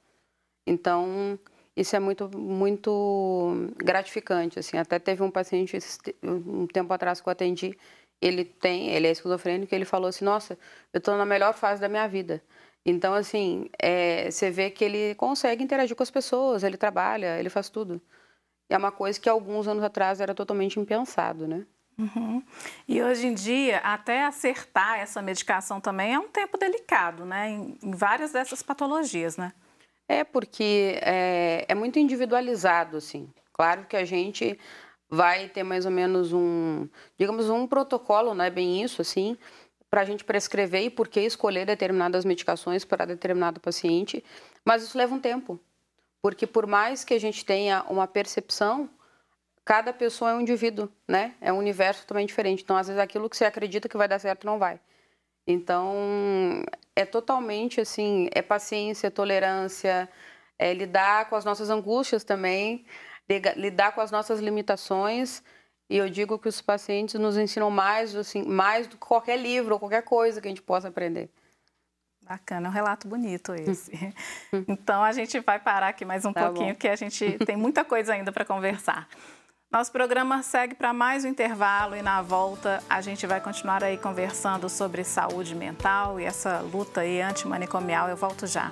[0.65, 1.39] Então,
[1.75, 4.59] isso é muito, muito gratificante.
[4.59, 4.77] Assim.
[4.77, 5.77] Até teve um paciente,
[6.23, 7.77] um tempo atrás que eu atendi,
[8.21, 10.57] ele tem, ele é esquizofrênico, ele falou assim, nossa,
[10.93, 12.41] eu estou na melhor fase da minha vida.
[12.85, 17.49] Então, assim, é, você vê que ele consegue interagir com as pessoas, ele trabalha, ele
[17.49, 18.01] faz tudo.
[18.69, 21.65] É uma coisa que alguns anos atrás era totalmente impensado, né?
[21.97, 22.43] Uhum.
[22.87, 27.49] E hoje em dia, até acertar essa medicação também é um tempo delicado, né?
[27.49, 29.53] Em, em várias dessas patologias, né?
[30.07, 33.27] É, porque é, é, muito individualizado, assim.
[33.53, 34.57] Claro que a gente
[35.09, 36.87] vai ter mais ou menos um,
[37.17, 39.37] digamos, um protocolo, não é bem isso, assim,
[39.89, 44.23] para a gente prescrever e por que escolher determinadas medicações para determinado paciente,
[44.63, 45.59] mas isso leva um tempo.
[46.21, 48.89] Porque por mais que a gente tenha uma percepção,
[49.63, 51.35] cada pessoa é um indivíduo, né?
[51.39, 52.63] É um universo também diferente.
[52.63, 54.79] Então, às vezes, aquilo que você acredita que vai dar certo não vai.
[55.47, 56.63] Então,
[56.95, 60.09] é totalmente assim, é paciência, tolerância,
[60.57, 62.85] é lidar com as nossas angústias também,
[63.55, 65.43] lidar com as nossas limitações
[65.89, 69.73] e eu digo que os pacientes nos ensinam mais, assim, mais do que qualquer livro
[69.73, 71.29] ou qualquer coisa que a gente possa aprender.
[72.23, 73.91] Bacana, é um relato bonito esse.
[74.67, 76.79] então a gente vai parar aqui mais um tá pouquinho, bom.
[76.79, 79.07] que a gente tem muita coisa ainda para conversar.
[79.75, 83.97] Nosso programa segue para mais um intervalo e na volta a gente vai continuar aí
[83.97, 88.07] conversando sobre saúde mental e essa luta aí antimanicomial.
[88.07, 88.71] Eu volto já.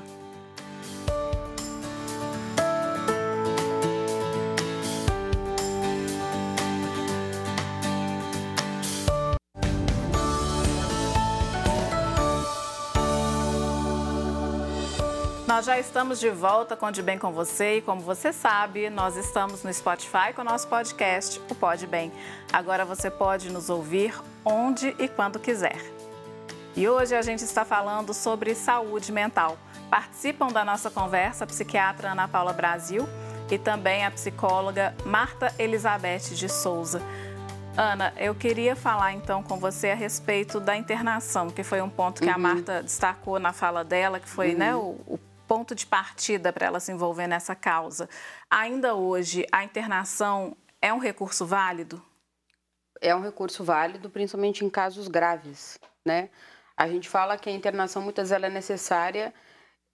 [15.53, 19.15] Nós já estamos de volta com De Bem com Você e, como você sabe, nós
[19.15, 22.11] estamos no Spotify com o nosso podcast, o Pode Bem.
[22.51, 25.77] Agora você pode nos ouvir onde e quando quiser.
[26.75, 29.55] E hoje a gente está falando sobre saúde mental.
[29.91, 33.07] Participam da nossa conversa a psiquiatra Ana Paula Brasil
[33.51, 36.99] e também a psicóloga Marta Elizabeth de Souza.
[37.77, 42.23] Ana, eu queria falar então com você a respeito da internação, que foi um ponto
[42.23, 42.33] que uhum.
[42.33, 44.93] a Marta destacou na fala dela, que foi né, uhum.
[44.93, 48.09] né, o, o ponto de partida para ela se envolver nessa causa.
[48.49, 52.03] Ainda hoje, a internação é um recurso válido?
[52.99, 56.29] É um recurso válido, principalmente em casos graves, né?
[56.75, 59.31] A gente fala que a internação muitas vezes é necessária,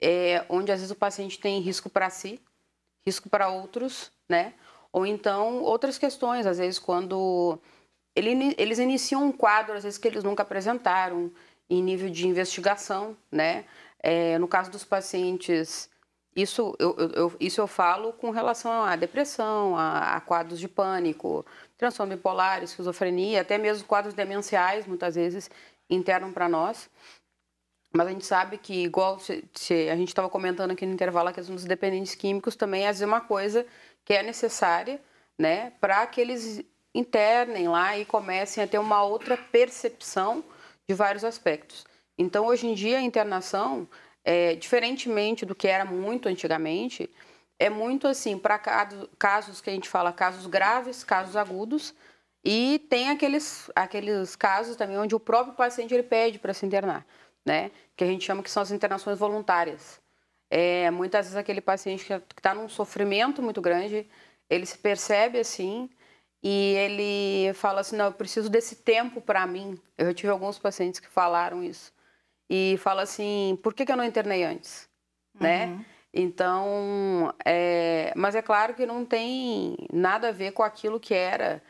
[0.02, 2.40] é, onde às vezes o paciente tem risco para si,
[3.06, 4.54] risco para outros, né?
[4.94, 7.60] Ou então outras questões, às vezes quando
[8.16, 11.30] ele, eles iniciam um quadro, às vezes que eles nunca apresentaram,
[11.70, 13.66] em nível de investigação, né?
[14.02, 15.90] É, no caso dos pacientes,
[16.36, 21.46] isso eu, eu, isso eu falo com relação à depressão, a, a quadros de pânico,
[21.78, 25.50] transtorno bipolar, esquizofrenia, até mesmo quadros demenciais, muitas vezes,
[25.90, 26.90] internam para nós.
[27.92, 31.30] Mas a gente sabe que, igual se, se a gente estava comentando aqui no intervalo,
[31.30, 33.66] a questão dos dependentes químicos também é uma coisa
[34.06, 35.02] que é necessária
[35.38, 40.44] né, para que eles internem lá e comecem a ter uma outra percepção
[40.88, 41.86] de vários aspectos.
[42.20, 43.88] Então, hoje em dia, a internação,
[44.26, 47.10] é, diferentemente do que era muito antigamente,
[47.58, 51.96] é muito assim, para casos que a gente fala, casos graves, casos agudos,
[52.44, 57.06] e tem aqueles, aqueles casos também onde o próprio paciente ele pede para se internar,
[57.46, 57.72] né?
[57.96, 60.02] Que a gente chama que são as internações voluntárias.
[60.50, 64.10] É, muitas vezes aquele paciente que está num sofrimento muito grande,
[64.50, 65.90] ele se percebe assim
[66.44, 69.80] e ele fala assim, não, eu preciso desse tempo para mim.
[69.98, 71.94] Eu tive alguns pacientes que falaram isso
[72.50, 74.90] e fala assim, por que, que eu não internei antes,
[75.40, 75.66] né?
[75.66, 75.78] uhum.
[75.78, 75.86] né?
[76.14, 81.62] Então, é, mas é claro que não tem nada a ver com aquilo que era,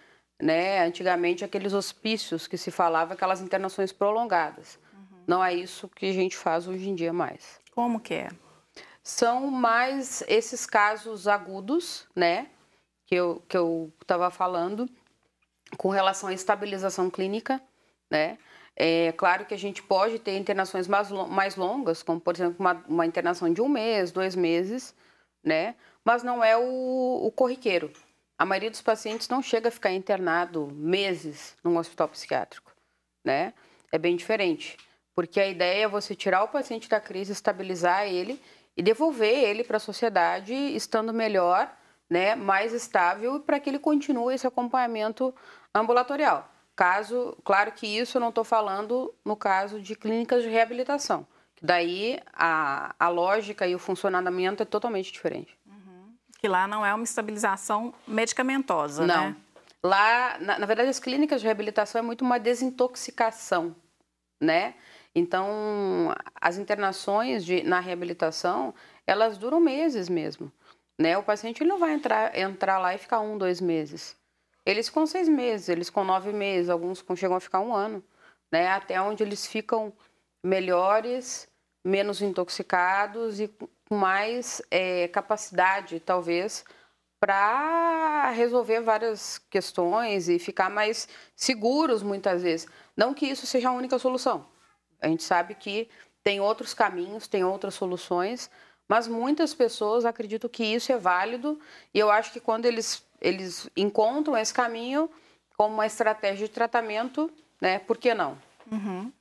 [0.42, 0.86] né?
[0.86, 4.80] Antigamente aqueles hospícios que se falava, aquelas internações prolongadas.
[4.94, 5.24] Uhum.
[5.28, 7.60] Não é isso que a gente faz hoje em dia mais.
[7.72, 8.30] Como que é?
[9.04, 12.48] São mais esses casos agudos, né?
[13.06, 14.90] Que eu que eu estava falando
[15.78, 17.62] com relação à estabilização clínica,
[18.10, 18.38] né?
[18.82, 22.82] É claro que a gente pode ter internações mais, mais longas, como, por exemplo, uma,
[22.88, 24.96] uma internação de um mês, dois meses,
[25.44, 25.76] né?
[26.06, 27.92] Mas não é o, o corriqueiro.
[28.38, 32.72] A maioria dos pacientes não chega a ficar internado meses num hospital psiquiátrico,
[33.26, 33.54] né?
[33.92, 34.78] É bem diferente,
[35.14, 38.42] porque a ideia é você tirar o paciente da crise, estabilizar ele
[38.78, 41.70] e devolver ele para a sociedade estando melhor,
[42.10, 45.36] né, mais estável, para que ele continue esse acompanhamento
[45.76, 46.50] ambulatorial.
[46.80, 51.28] Caso, claro que isso eu não estou falando no caso de clínicas de reabilitação.
[51.62, 55.60] Daí a, a lógica e o funcionamento é totalmente diferente.
[55.68, 56.14] Uhum.
[56.40, 59.32] Que lá não é uma estabilização medicamentosa, não.
[59.32, 59.36] né?
[59.84, 63.76] Lá, na, na verdade, as clínicas de reabilitação é muito uma desintoxicação,
[64.42, 64.74] né?
[65.14, 68.74] Então, as internações de, na reabilitação,
[69.06, 70.50] elas duram meses mesmo,
[70.98, 71.18] né?
[71.18, 74.18] O paciente ele não vai entrar, entrar lá e ficar um, dois meses.
[74.70, 78.04] Eles com seis meses, eles com nove meses, alguns chegam a ficar um ano,
[78.52, 78.68] né?
[78.68, 79.92] Até onde eles ficam
[80.44, 81.50] melhores,
[81.84, 86.64] menos intoxicados e com mais é, capacidade, talvez,
[87.20, 92.68] para resolver várias questões e ficar mais seguros muitas vezes.
[92.96, 94.46] Não que isso seja a única solução.
[95.02, 95.90] A gente sabe que
[96.24, 98.52] tem outros caminhos, tem outras soluções,
[98.88, 101.60] mas muitas pessoas acreditam que isso é válido
[101.92, 105.10] e eu acho que quando eles eles encontram esse caminho
[105.58, 107.80] como uma estratégia de tratamento, né?
[107.80, 108.38] Por que não?
[108.72, 109.12] Uhum.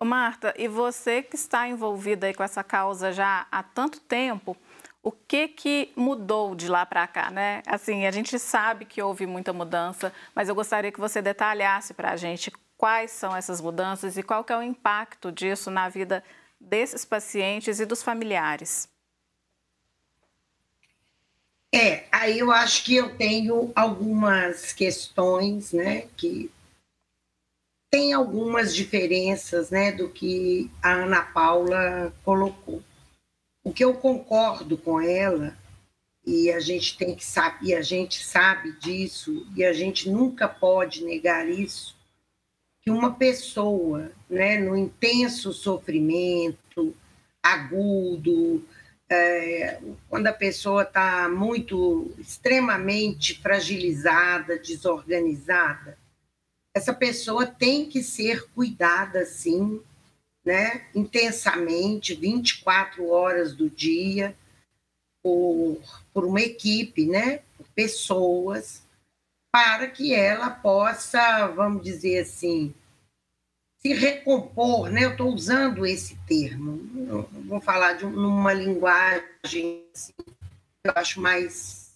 [0.00, 4.56] Marta, e você que está envolvida aí com essa causa já há tanto tempo,
[5.02, 7.62] o que que mudou de lá para cá, né?
[7.66, 12.12] Assim, a gente sabe que houve muita mudança, mas eu gostaria que você detalhasse para
[12.12, 16.22] a gente quais são essas mudanças e qual que é o impacto disso na vida
[16.60, 18.88] desses pacientes e dos familiares.
[21.74, 26.50] É, aí eu acho que eu tenho algumas questões, né, que
[27.90, 32.82] tem algumas diferenças, né, do que a Ana Paula colocou.
[33.62, 35.56] O que eu concordo com ela
[36.24, 41.04] e a gente tem que saber, a gente sabe disso e a gente nunca pode
[41.04, 41.96] negar isso,
[42.80, 46.94] que uma pessoa, né, no intenso sofrimento
[47.42, 48.66] agudo,
[49.10, 55.98] é, quando a pessoa está muito, extremamente fragilizada, desorganizada,
[56.74, 59.80] essa pessoa tem que ser cuidada, sim,
[60.44, 64.36] né, intensamente, 24 horas do dia,
[65.22, 65.80] por,
[66.12, 68.82] por uma equipe, né, por pessoas,
[69.50, 72.74] para que ela possa, vamos dizer assim,
[73.78, 75.04] se recompor, né?
[75.04, 81.92] Eu estou usando esse termo, vou falar de uma linguagem assim, que eu acho mais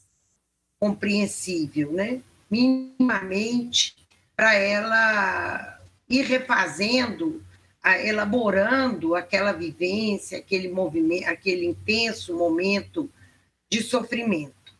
[0.79, 2.21] compreensível, né?
[2.51, 3.97] Minimamente
[4.37, 7.45] para ela ir refazendo,
[8.05, 13.11] elaborando aquela vivência, aquele movimento, aquele intenso momento
[13.71, 14.77] de sofrimento.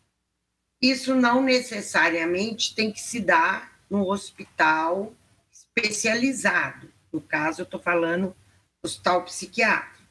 [0.81, 5.13] Isso não necessariamente tem que se dar no hospital
[5.51, 6.92] especializado.
[7.13, 8.35] No caso, eu estou falando
[8.83, 10.03] hospital psiquiátrico.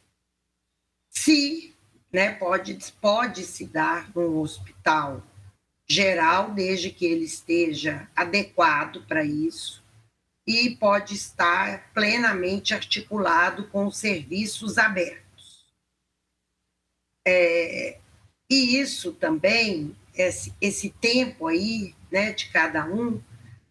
[1.11, 1.75] Se,
[2.13, 5.23] né, pode, pode se dar num hospital
[5.87, 9.83] geral, desde que ele esteja adequado para isso,
[10.47, 15.67] e pode estar plenamente articulado com os serviços abertos.
[17.27, 17.99] É,
[18.51, 23.21] e isso também, esse, esse tempo aí, né, de cada um,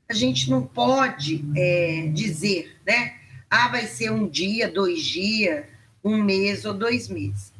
[0.07, 3.20] a gente não pode é, dizer, né?
[3.53, 5.65] Ah, vai ser um dia, dois dias,
[6.01, 7.51] um mês ou dois meses.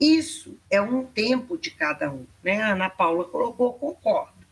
[0.00, 2.60] Isso é um tempo de cada um, né?
[2.60, 4.44] A Ana Paula colocou, concordo.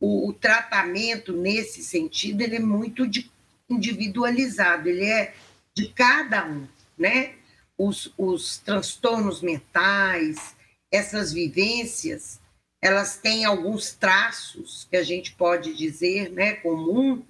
[0.00, 3.30] O, o tratamento nesse sentido ele é muito de,
[3.70, 5.34] individualizado, ele é
[5.72, 6.66] de cada um,
[6.98, 7.34] né?
[7.78, 10.56] Os, os transtornos mentais,
[10.90, 12.40] essas vivências,
[12.82, 17.24] elas têm alguns traços que a gente pode dizer, né, comum,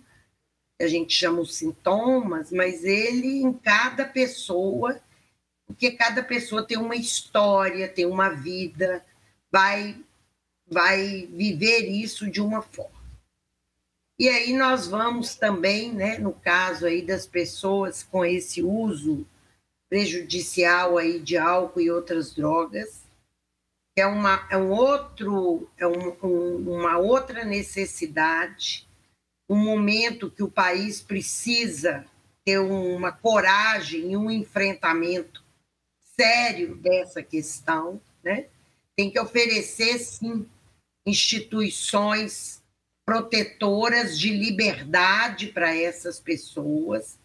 [0.80, 5.00] a gente chama os sintomas, mas ele em cada pessoa,
[5.66, 9.04] porque cada pessoa tem uma história, tem uma vida,
[9.50, 9.96] vai
[10.66, 13.04] vai viver isso de uma forma.
[14.18, 19.26] E aí nós vamos também, né, no caso aí das pessoas com esse uso
[19.88, 23.02] prejudicial aí de álcool e outras drogas,
[23.96, 28.88] é, uma, é um outro, é um, um, uma outra necessidade,
[29.48, 32.04] um momento que o país precisa
[32.44, 35.42] ter uma coragem e um enfrentamento
[36.16, 38.46] sério dessa questão, né?
[38.96, 40.46] Tem que oferecer sim
[41.06, 42.62] instituições
[43.04, 47.18] protetoras de liberdade para essas pessoas,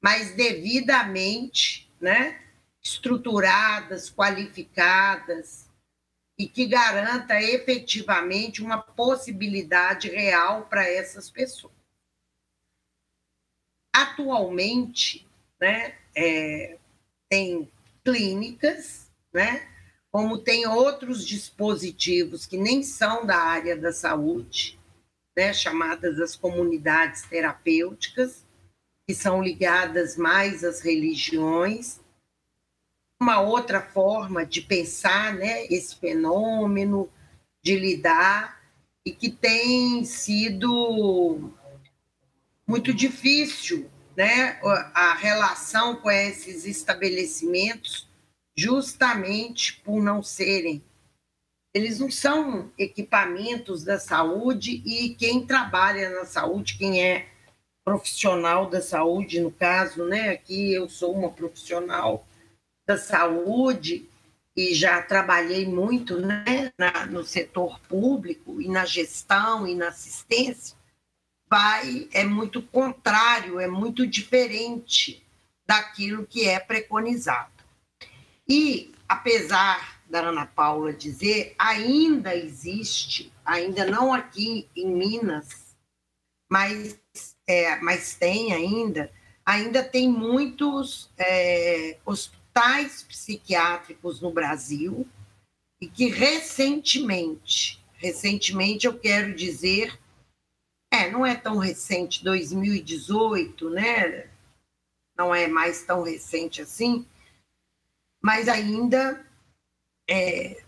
[0.00, 2.40] mas devidamente, né,
[2.82, 5.69] estruturadas, qualificadas,
[6.40, 11.74] e que garanta efetivamente uma possibilidade real para essas pessoas.
[13.94, 15.28] Atualmente,
[15.60, 16.78] né, é,
[17.28, 17.70] tem
[18.02, 19.68] clínicas, né,
[20.10, 24.80] como tem outros dispositivos que nem são da área da saúde,
[25.36, 28.46] né, chamadas as comunidades terapêuticas,
[29.06, 31.99] que são ligadas mais às religiões,
[33.20, 37.10] uma outra forma de pensar né, esse fenômeno,
[37.62, 38.58] de lidar,
[39.04, 41.52] e que tem sido
[42.66, 44.58] muito difícil né,
[44.94, 48.08] a relação com esses estabelecimentos,
[48.56, 50.82] justamente por não serem.
[51.74, 57.28] Eles não são equipamentos da saúde e quem trabalha na saúde, quem é
[57.84, 62.26] profissional da saúde, no caso, né, aqui eu sou uma profissional
[62.90, 64.08] da saúde
[64.56, 70.76] e já trabalhei muito né, na, no setor público e na gestão e na assistência,
[71.48, 75.24] vai é muito contrário, é muito diferente
[75.64, 77.52] daquilo que é preconizado.
[78.48, 85.76] E apesar da Ana Paula dizer, ainda existe, ainda não aqui em Minas,
[86.50, 86.98] mas,
[87.46, 89.12] é, mas tem ainda,
[89.46, 95.06] ainda tem muitos é, hospitais hospitais psiquiátricos no Brasil
[95.80, 99.98] e que recentemente, recentemente eu quero dizer,
[100.90, 104.28] é, não é tão recente, 2018, né?
[105.16, 107.06] Não é mais tão recente assim,
[108.20, 109.24] mas ainda
[110.08, 110.62] é,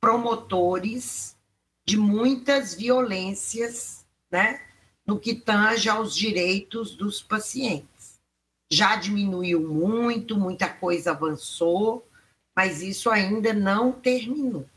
[0.00, 1.36] promotores
[1.84, 4.62] de muitas violências, né?
[5.06, 7.93] No que tange aos direitos dos pacientes
[8.74, 12.06] já diminuiu muito, muita coisa avançou,
[12.56, 14.68] mas isso ainda não terminou.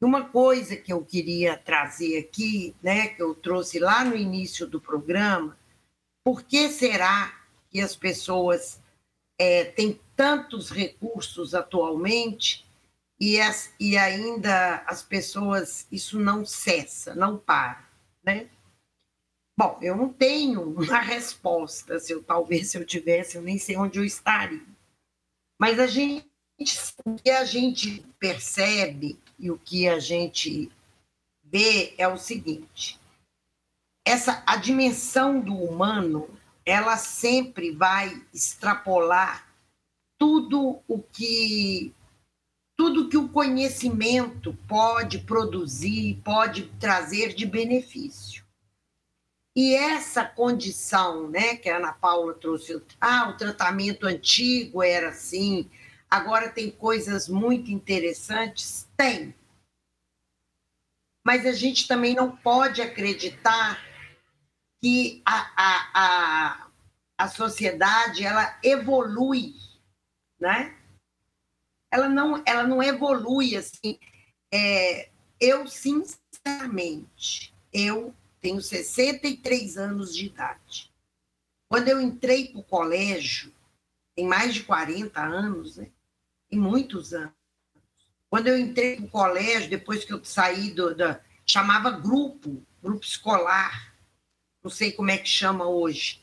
[0.00, 4.80] Uma coisa que eu queria trazer aqui, né, que eu trouxe lá no início do
[4.80, 5.58] programa,
[6.24, 7.36] por que será
[7.68, 8.80] que as pessoas
[9.38, 12.66] é, têm tantos recursos atualmente
[13.20, 17.88] e, as, e ainda as pessoas, isso não cessa, não para,
[18.22, 18.48] né?
[19.58, 21.98] Bom, eu não tenho uma resposta.
[21.98, 24.64] Se eu talvez se eu tivesse, eu nem sei onde eu estaria.
[25.58, 26.30] Mas a gente,
[27.04, 30.70] o que a gente percebe e o que a gente
[31.42, 33.00] vê é o seguinte:
[34.06, 36.30] essa a dimensão do humano,
[36.64, 39.52] ela sempre vai extrapolar
[40.16, 41.92] tudo o que
[42.76, 48.46] tudo que o conhecimento pode produzir, pode trazer de benefício.
[49.60, 55.68] E essa condição, né, que a Ana Paula trouxe, ah, o tratamento antigo era assim,
[56.08, 59.34] agora tem coisas muito interessantes, tem.
[61.26, 63.84] Mas a gente também não pode acreditar
[64.80, 66.70] que a, a, a,
[67.18, 69.56] a sociedade ela evolui,
[70.38, 70.78] né?
[71.90, 73.98] Ela não, ela não evolui assim.
[74.54, 80.92] É, eu, sinceramente, eu tenho 63 anos de idade.
[81.68, 83.52] Quando eu entrei para o colégio,
[84.14, 85.90] tem mais de 40 anos, né?
[86.48, 87.32] Tem muitos anos.
[88.30, 90.94] Quando eu entrei para o colégio, depois que eu saí do,
[91.46, 93.94] chamava grupo, grupo escolar,
[94.62, 96.22] não sei como é que chama hoje.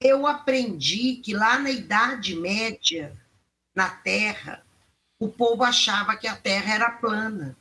[0.00, 3.16] Eu aprendi que lá na Idade Média,
[3.74, 4.64] na Terra,
[5.18, 7.56] o povo achava que a Terra era plana.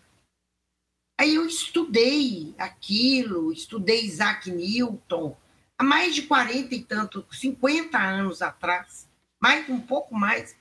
[1.18, 5.38] Aí eu estudei aquilo, estudei Isaac Newton,
[5.78, 9.10] há mais de 40 e tanto, 50 anos atrás,
[9.42, 10.58] mais um pouco mais.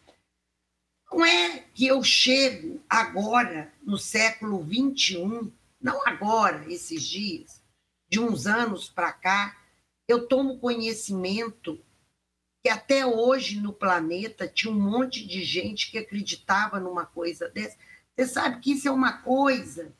[1.10, 5.50] Não é que eu chego agora, no século 21,
[5.80, 7.60] não agora, esses dias,
[8.08, 9.60] de uns anos para cá,
[10.06, 11.80] eu tomo conhecimento
[12.62, 17.76] que até hoje no planeta tinha um monte de gente que acreditava numa coisa dessa.
[18.16, 19.92] Você sabe que isso é uma coisa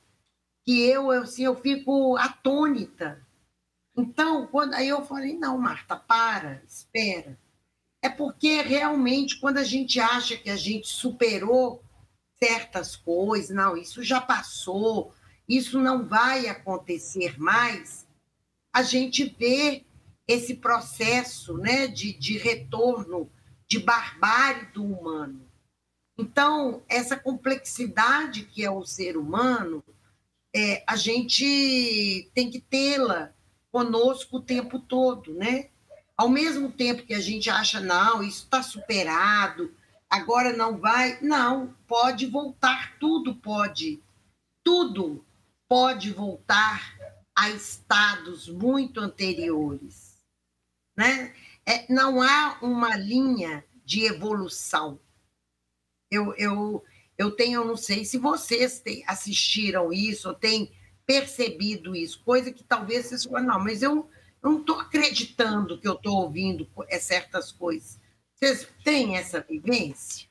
[0.64, 3.24] que eu, assim, eu fico atônita.
[3.96, 7.38] Então, quando, aí eu falei, não, Marta, para, espera.
[8.02, 11.82] É porque realmente, quando a gente acha que a gente superou
[12.42, 15.14] certas coisas, não, isso já passou,
[15.48, 18.06] isso não vai acontecer mais,
[18.72, 19.84] a gente vê
[20.26, 23.30] esse processo né, de, de retorno,
[23.68, 25.46] de barbárie do humano.
[26.18, 29.84] Então, essa complexidade que é o ser humano,
[30.55, 33.32] é, a gente tem que tê-la
[33.72, 35.70] conosco o tempo todo, né?
[36.16, 39.74] Ao mesmo tempo que a gente acha, não, isso está superado,
[40.09, 41.18] agora não vai.
[41.20, 44.00] Não, pode voltar, tudo pode.
[44.62, 45.24] Tudo
[45.68, 46.96] pode voltar
[47.36, 50.22] a estados muito anteriores.
[50.96, 51.34] Né?
[51.66, 55.00] É, não há uma linha de evolução.
[56.09, 56.84] Eu, eu,
[57.16, 60.72] eu tenho, eu não sei se vocês assistiram isso ou têm
[61.06, 64.08] percebido isso, coisa que talvez vocês falem, não, mas eu,
[64.42, 68.00] eu não estou acreditando que eu estou ouvindo é certas coisas.
[68.34, 70.26] Vocês têm essa vivência?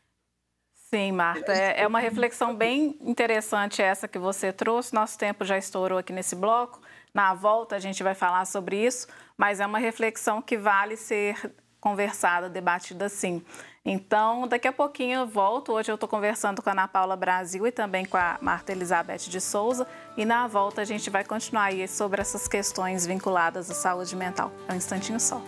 [0.94, 4.94] Sim, Marta, é, é uma reflexão bem interessante essa que você trouxe.
[4.94, 6.82] Nosso tempo já estourou aqui nesse bloco.
[7.12, 11.52] Na volta a gente vai falar sobre isso, mas é uma reflexão que vale ser
[11.80, 13.44] conversada, debatida sim.
[13.86, 15.74] Então, daqui a pouquinho eu volto.
[15.74, 19.30] Hoje eu estou conversando com a Ana Paula Brasil e também com a Marta Elizabeth
[19.30, 19.86] de Souza.
[20.16, 24.52] E na volta a gente vai continuar aí sobre essas questões vinculadas à saúde mental.
[24.70, 25.42] É um instantinho só.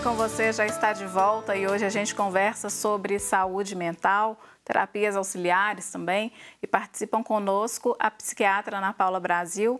[0.00, 5.16] Com você já está de volta e hoje a gente conversa sobre saúde mental, terapias
[5.16, 6.32] auxiliares também
[6.62, 9.78] e participam conosco a psiquiatra Ana Paula Brasil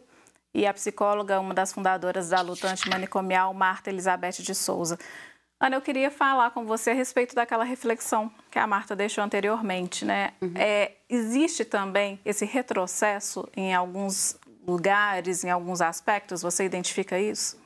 [0.52, 4.98] e a psicóloga, uma das fundadoras da luta antimanicomial, Marta Elizabeth de Souza.
[5.58, 10.04] Ana, eu queria falar com você a respeito daquela reflexão que a Marta deixou anteriormente,
[10.04, 10.34] né?
[10.42, 10.52] Uhum.
[10.56, 14.36] É, existe também esse retrocesso em alguns
[14.66, 17.61] lugares, em alguns aspectos, você identifica isso?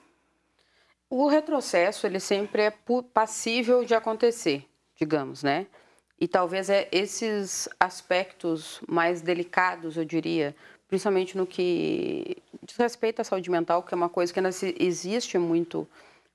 [1.08, 2.74] O retrocesso, ele sempre é
[3.14, 5.66] passível de acontecer, digamos, né?
[6.18, 10.56] E talvez é esses aspectos mais delicados, eu diria,
[10.88, 14.50] principalmente no que diz respeito à saúde mental, que é uma coisa que ainda
[14.80, 15.86] existe muito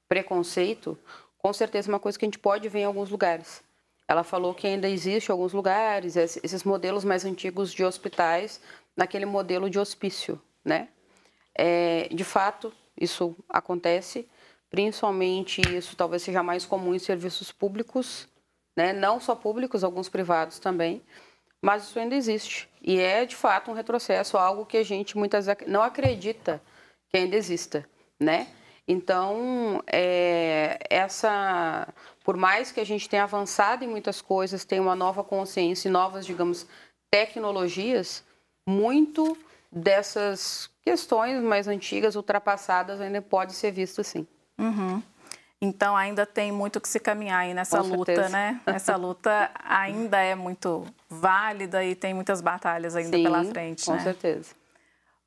[0.07, 0.97] preconceito,
[1.38, 3.61] com certeza é uma coisa que a gente pode ver em alguns lugares.
[4.07, 8.61] Ela falou que ainda existe em alguns lugares esses modelos mais antigos de hospitais,
[8.95, 10.89] naquele modelo de hospício, né?
[11.55, 14.28] É, de fato, isso acontece
[14.72, 18.28] Principalmente isso talvez seja mais comum em serviços públicos,
[18.76, 18.93] né?
[18.93, 21.03] não só públicos, alguns privados também,
[21.61, 22.69] mas isso ainda existe.
[22.82, 26.61] E é de fato um retrocesso, algo que a gente muitas vezes não acredita
[27.09, 27.86] que ainda exista,
[28.17, 28.47] né?
[28.88, 31.88] Então, é, essa,
[32.24, 35.91] por mais que a gente tenha avançado em muitas coisas, tenha uma nova consciência e
[35.91, 36.65] novas, digamos,
[37.11, 38.24] tecnologias,
[38.67, 39.38] muito
[39.72, 44.26] dessas questões mais antigas, ultrapassadas, ainda pode ser visto assim.
[44.62, 45.01] Uhum.
[45.62, 48.30] Então ainda tem muito que se caminhar aí nessa Com luta, certeza.
[48.30, 48.59] né?
[48.66, 53.86] Essa luta ainda é muito válida e tem muitas batalhas ainda Sim, pela frente.
[53.86, 53.99] Com né?
[53.99, 54.55] certeza.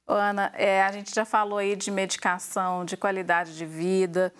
[0.06, 4.32] Ana, é, a gente já falou aí de medicação, de qualidade de vida,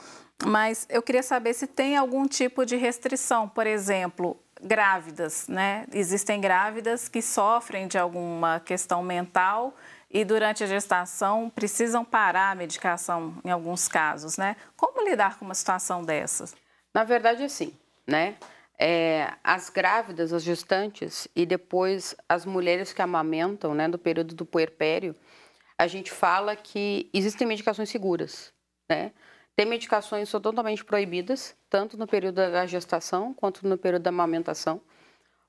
[0.43, 5.87] mas eu queria saber se tem algum tipo de restrição, por exemplo, grávidas, né?
[5.93, 9.75] Existem grávidas que sofrem de alguma questão mental
[10.11, 14.57] e durante a gestação precisam parar a medicação em alguns casos, né?
[14.77, 16.55] Como lidar com uma situação dessas?
[16.95, 17.77] Na verdade, assim,
[18.07, 18.37] né?
[18.79, 24.45] É, as grávidas, as gestantes e depois as mulheres que amamentam, né, do período do
[24.45, 25.15] puerpério,
[25.79, 28.53] a gente fala que existem medicações seguras,
[28.89, 29.13] né?
[29.57, 34.11] Tem medicações que são totalmente proibidas, tanto no período da gestação quanto no período da
[34.11, 34.81] amamentação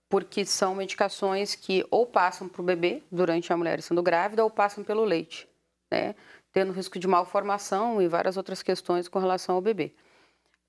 [0.09, 4.49] porque são medicações que ou passam para o bebê durante a mulher sendo grávida ou
[4.49, 5.47] passam pelo leite,
[5.91, 6.15] né?
[6.51, 9.93] tendo risco de malformação e várias outras questões com relação ao bebê.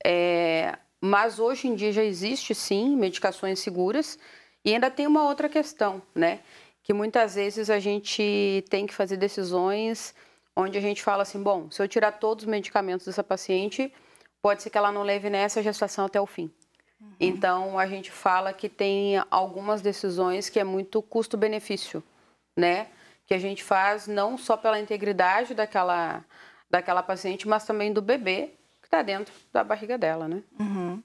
[0.05, 4.18] É, mas hoje em dia já existe sim medicações seguras
[4.64, 6.41] e ainda tem uma outra questão, né?
[6.82, 10.12] Que muitas vezes a gente tem que fazer decisões
[10.57, 13.93] onde a gente fala assim, bom, se eu tirar todos os medicamentos dessa paciente,
[14.41, 16.51] pode ser que ela não leve nessa gestação até o fim.
[16.99, 17.09] Uhum.
[17.21, 22.03] Então a gente fala que tem algumas decisões que é muito custo-benefício,
[22.57, 22.89] né?
[23.27, 26.25] Que a gente faz não só pela integridade daquela,
[26.71, 30.43] daquela paciente, mas também do bebê que está dentro da barriga dela, né?
[30.59, 31.03] Uhum.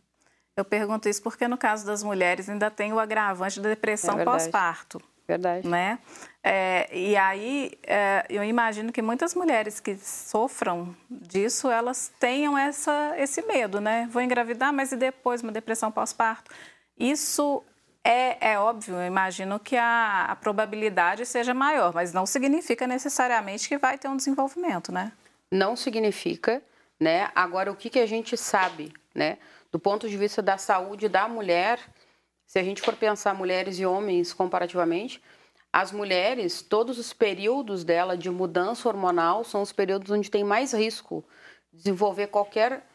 [0.55, 4.23] Eu pergunto isso porque no caso das mulheres ainda tem o agravante da depressão é
[4.23, 5.01] pós-parto.
[5.27, 5.67] Verdade.
[5.67, 5.97] Né?
[6.43, 13.13] É, e aí, é, eu imagino que muitas mulheres que sofram disso, elas tenham essa,
[13.17, 14.07] esse medo, né?
[14.11, 16.51] Vou engravidar, mas e depois uma depressão pós-parto?
[16.97, 17.63] Isso
[18.03, 23.67] é, é, óbvio, eu imagino que a, a, probabilidade seja maior, mas não significa necessariamente
[23.67, 25.11] que vai ter um desenvolvimento, né?
[25.51, 26.63] Não significa,
[26.99, 27.29] né?
[27.35, 29.37] Agora, o que, que a gente sabe, né?
[29.71, 31.79] Do ponto de vista da saúde da mulher,
[32.47, 35.21] se a gente for pensar mulheres e homens comparativamente,
[35.73, 40.73] as mulheres, todos os períodos dela de mudança hormonal são os períodos onde tem mais
[40.73, 41.23] risco
[41.71, 42.85] de desenvolver qualquer,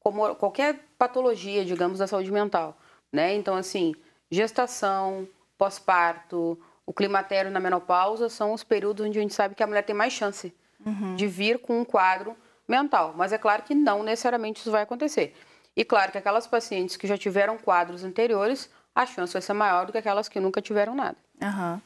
[0.00, 2.76] como, qualquer patologia, digamos, da saúde mental.
[3.10, 3.34] Né?
[3.34, 3.94] Então, assim,
[4.30, 5.26] gestação,
[5.56, 9.82] pós-parto, o climatério na menopausa são os períodos onde a gente sabe que a mulher
[9.82, 11.16] tem mais chance uhum.
[11.16, 12.36] de vir com um quadro
[12.68, 13.14] mental.
[13.16, 15.34] Mas é claro que não necessariamente isso vai acontecer.
[15.74, 19.86] E claro que aquelas pacientes que já tiveram quadros anteriores a chance vai ser maior
[19.86, 21.16] do que aquelas que nunca tiveram nada.
[21.42, 21.80] Uhum.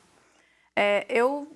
[0.83, 1.47] É, eu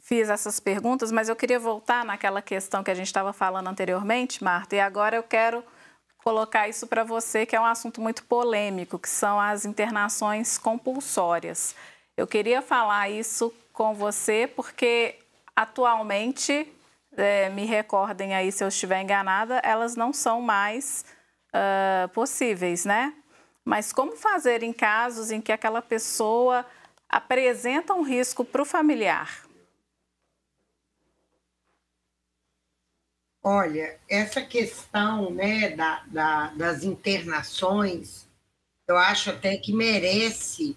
[0.00, 4.42] fiz essas perguntas, mas eu queria voltar naquela questão que a gente estava falando anteriormente,
[4.42, 5.62] Marta, e agora eu quero
[6.24, 11.74] colocar isso para você, que é um assunto muito polêmico, que são as internações compulsórias.
[12.16, 15.16] Eu queria falar isso com você porque
[15.54, 16.66] atualmente,
[17.14, 21.04] é, me recordem aí se eu estiver enganada, elas não são mais
[21.48, 23.12] uh, possíveis, né?
[23.62, 26.64] Mas como fazer em casos em que aquela pessoa
[27.08, 29.46] apresenta um risco para o familiar?
[33.42, 38.26] Olha, essa questão né, da, da, das internações,
[38.88, 40.76] eu acho até que merece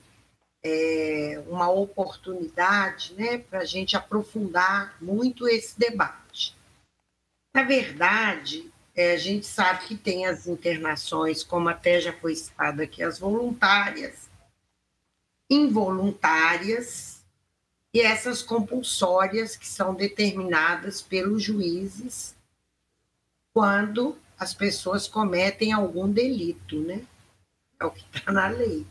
[0.63, 6.55] é, uma oportunidade né, para a gente aprofundar muito esse debate.
[7.55, 12.83] Na verdade, é, a gente sabe que tem as internações, como até já foi citado
[12.83, 14.28] aqui, as voluntárias,
[15.49, 17.23] involuntárias
[17.93, 22.35] e essas compulsórias que são determinadas pelos juízes
[23.53, 27.01] quando as pessoas cometem algum delito, né?
[27.79, 28.85] É o que está na lei.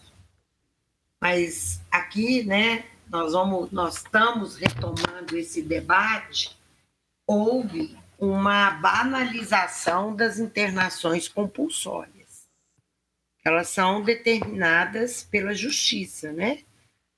[1.21, 6.57] Mas aqui, né, nós vamos, nós estamos retomando esse debate.
[7.27, 12.18] Houve uma banalização das internações compulsórias.
[13.45, 16.63] Elas são determinadas pela justiça, né?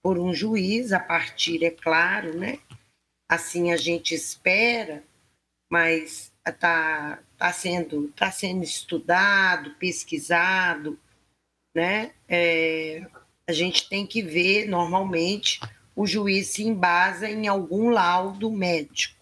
[0.02, 2.58] Por um juiz, a partir, é claro, né?
[3.28, 5.04] Assim a gente espera,
[5.70, 10.98] mas está tá sendo, tá sendo estudado, pesquisado,
[11.74, 12.12] né?
[12.28, 13.06] É,
[13.46, 15.60] a gente tem que ver, normalmente,
[15.94, 19.20] o juiz se embasa em algum laudo médico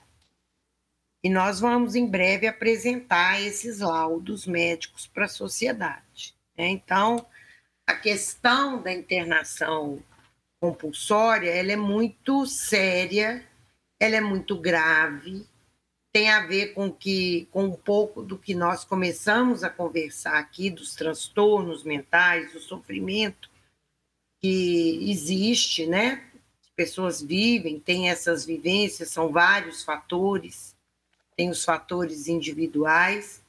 [1.22, 6.07] e nós vamos em breve apresentar esses laudos médicos para a sociedade.
[6.66, 7.24] Então,
[7.86, 10.02] a questão da internação
[10.60, 13.46] compulsória ela é muito séria,
[14.00, 15.46] ela é muito grave,
[16.12, 20.68] tem a ver com que com um pouco do que nós começamos a conversar aqui
[20.68, 23.48] dos transtornos mentais, do sofrimento
[24.40, 26.24] que existe, né?
[26.60, 30.74] As pessoas vivem, têm essas vivências, são vários fatores,
[31.36, 33.42] tem os fatores individuais,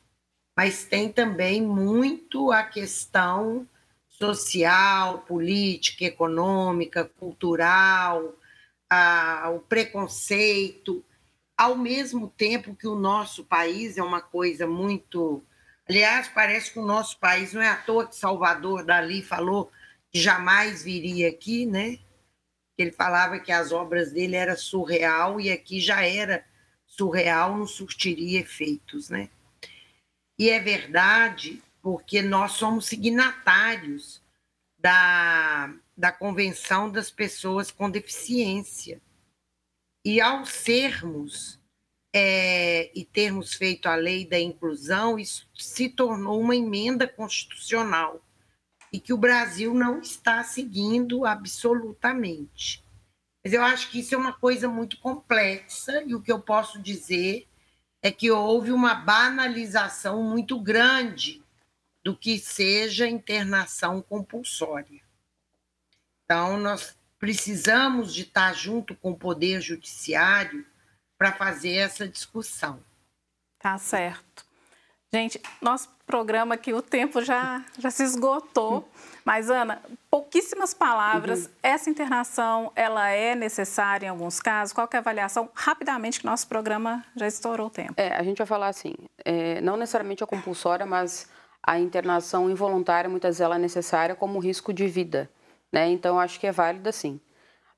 [0.60, 3.66] mas tem também muito a questão
[4.10, 8.36] social, política, econômica, cultural,
[8.90, 11.02] a, o preconceito,
[11.58, 15.42] ao mesmo tempo que o nosso país é uma coisa muito.
[15.88, 19.72] Aliás, parece que o nosso país não é à toa que Salvador Dali falou
[20.12, 22.00] que jamais viria aqui, né?
[22.78, 26.44] Ele falava que as obras dele eram surreal e aqui já era
[26.86, 29.30] surreal, não surtiria efeitos, né?
[30.40, 34.22] E é verdade porque nós somos signatários
[34.78, 39.02] da, da Convenção das Pessoas com Deficiência.
[40.06, 41.60] E ao sermos
[42.16, 48.22] é, e termos feito a lei da inclusão, isso se tornou uma emenda constitucional
[48.94, 52.82] e que o Brasil não está seguindo absolutamente.
[53.44, 56.82] Mas eu acho que isso é uma coisa muito complexa e o que eu posso
[56.82, 57.46] dizer
[58.02, 61.44] é que houve uma banalização muito grande
[62.04, 65.02] do que seja internação compulsória.
[66.24, 70.66] Então, nós precisamos de estar junto com o Poder Judiciário
[71.18, 72.82] para fazer essa discussão.
[73.60, 74.46] Tá certo.
[75.12, 78.90] Gente, nosso programa aqui, o tempo já, já se esgotou.
[79.30, 81.46] Mas, Ana, pouquíssimas palavras.
[81.46, 81.52] Uhum.
[81.62, 84.74] Essa internação, ela é necessária em alguns casos?
[84.74, 85.48] Qual é a avaliação?
[85.54, 87.94] Rapidamente, que nosso programa já estourou o tempo.
[87.96, 91.30] É, a gente vai falar assim, é, não necessariamente a compulsória, mas
[91.62, 95.30] a internação involuntária, muitas vezes, ela é necessária como risco de vida.
[95.72, 95.90] Né?
[95.90, 97.22] Então, acho que é válida sim.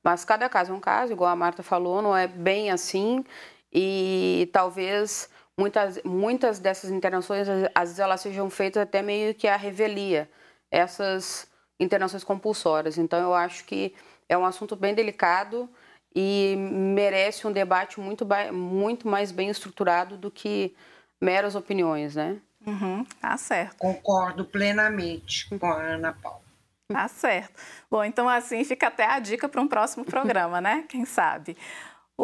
[0.02, 3.26] Mas cada caso é um caso, igual a Marta falou, não é bem assim.
[3.74, 7.46] E talvez muitas, muitas dessas internações,
[7.76, 10.30] às vezes, elas sejam feitas até meio que a revelia,
[10.72, 11.48] essas
[11.80, 12.98] internações compulsórias.
[12.98, 13.94] Então, eu acho que
[14.30, 15.70] é um assunto bem delicado
[16.16, 20.76] e merece um debate muito, muito mais bem estruturado do que
[21.20, 22.40] meras opiniões, né?
[22.66, 23.78] Uhum, tá certo.
[23.78, 26.42] Concordo plenamente com a Ana Paula.
[26.88, 27.60] Tá certo.
[27.90, 30.84] Bom, então assim fica até a dica para um próximo programa, né?
[30.90, 31.58] Quem sabe?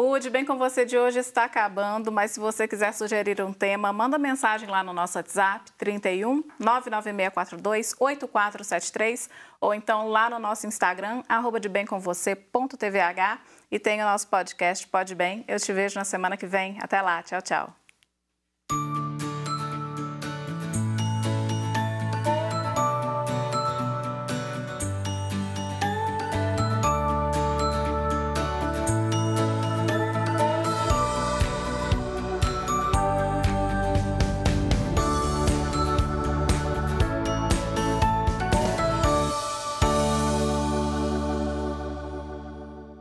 [0.00, 3.52] O De Bem Com Você de hoje está acabando, mas se você quiser sugerir um
[3.52, 9.28] tema, manda mensagem lá no nosso WhatsApp, 31 99642 8473,
[9.60, 11.68] ou então lá no nosso Instagram, arroba de
[13.72, 15.44] e tem o nosso podcast Pode Bem.
[15.48, 16.78] Eu te vejo na semana que vem.
[16.80, 17.20] Até lá.
[17.24, 17.87] Tchau, tchau.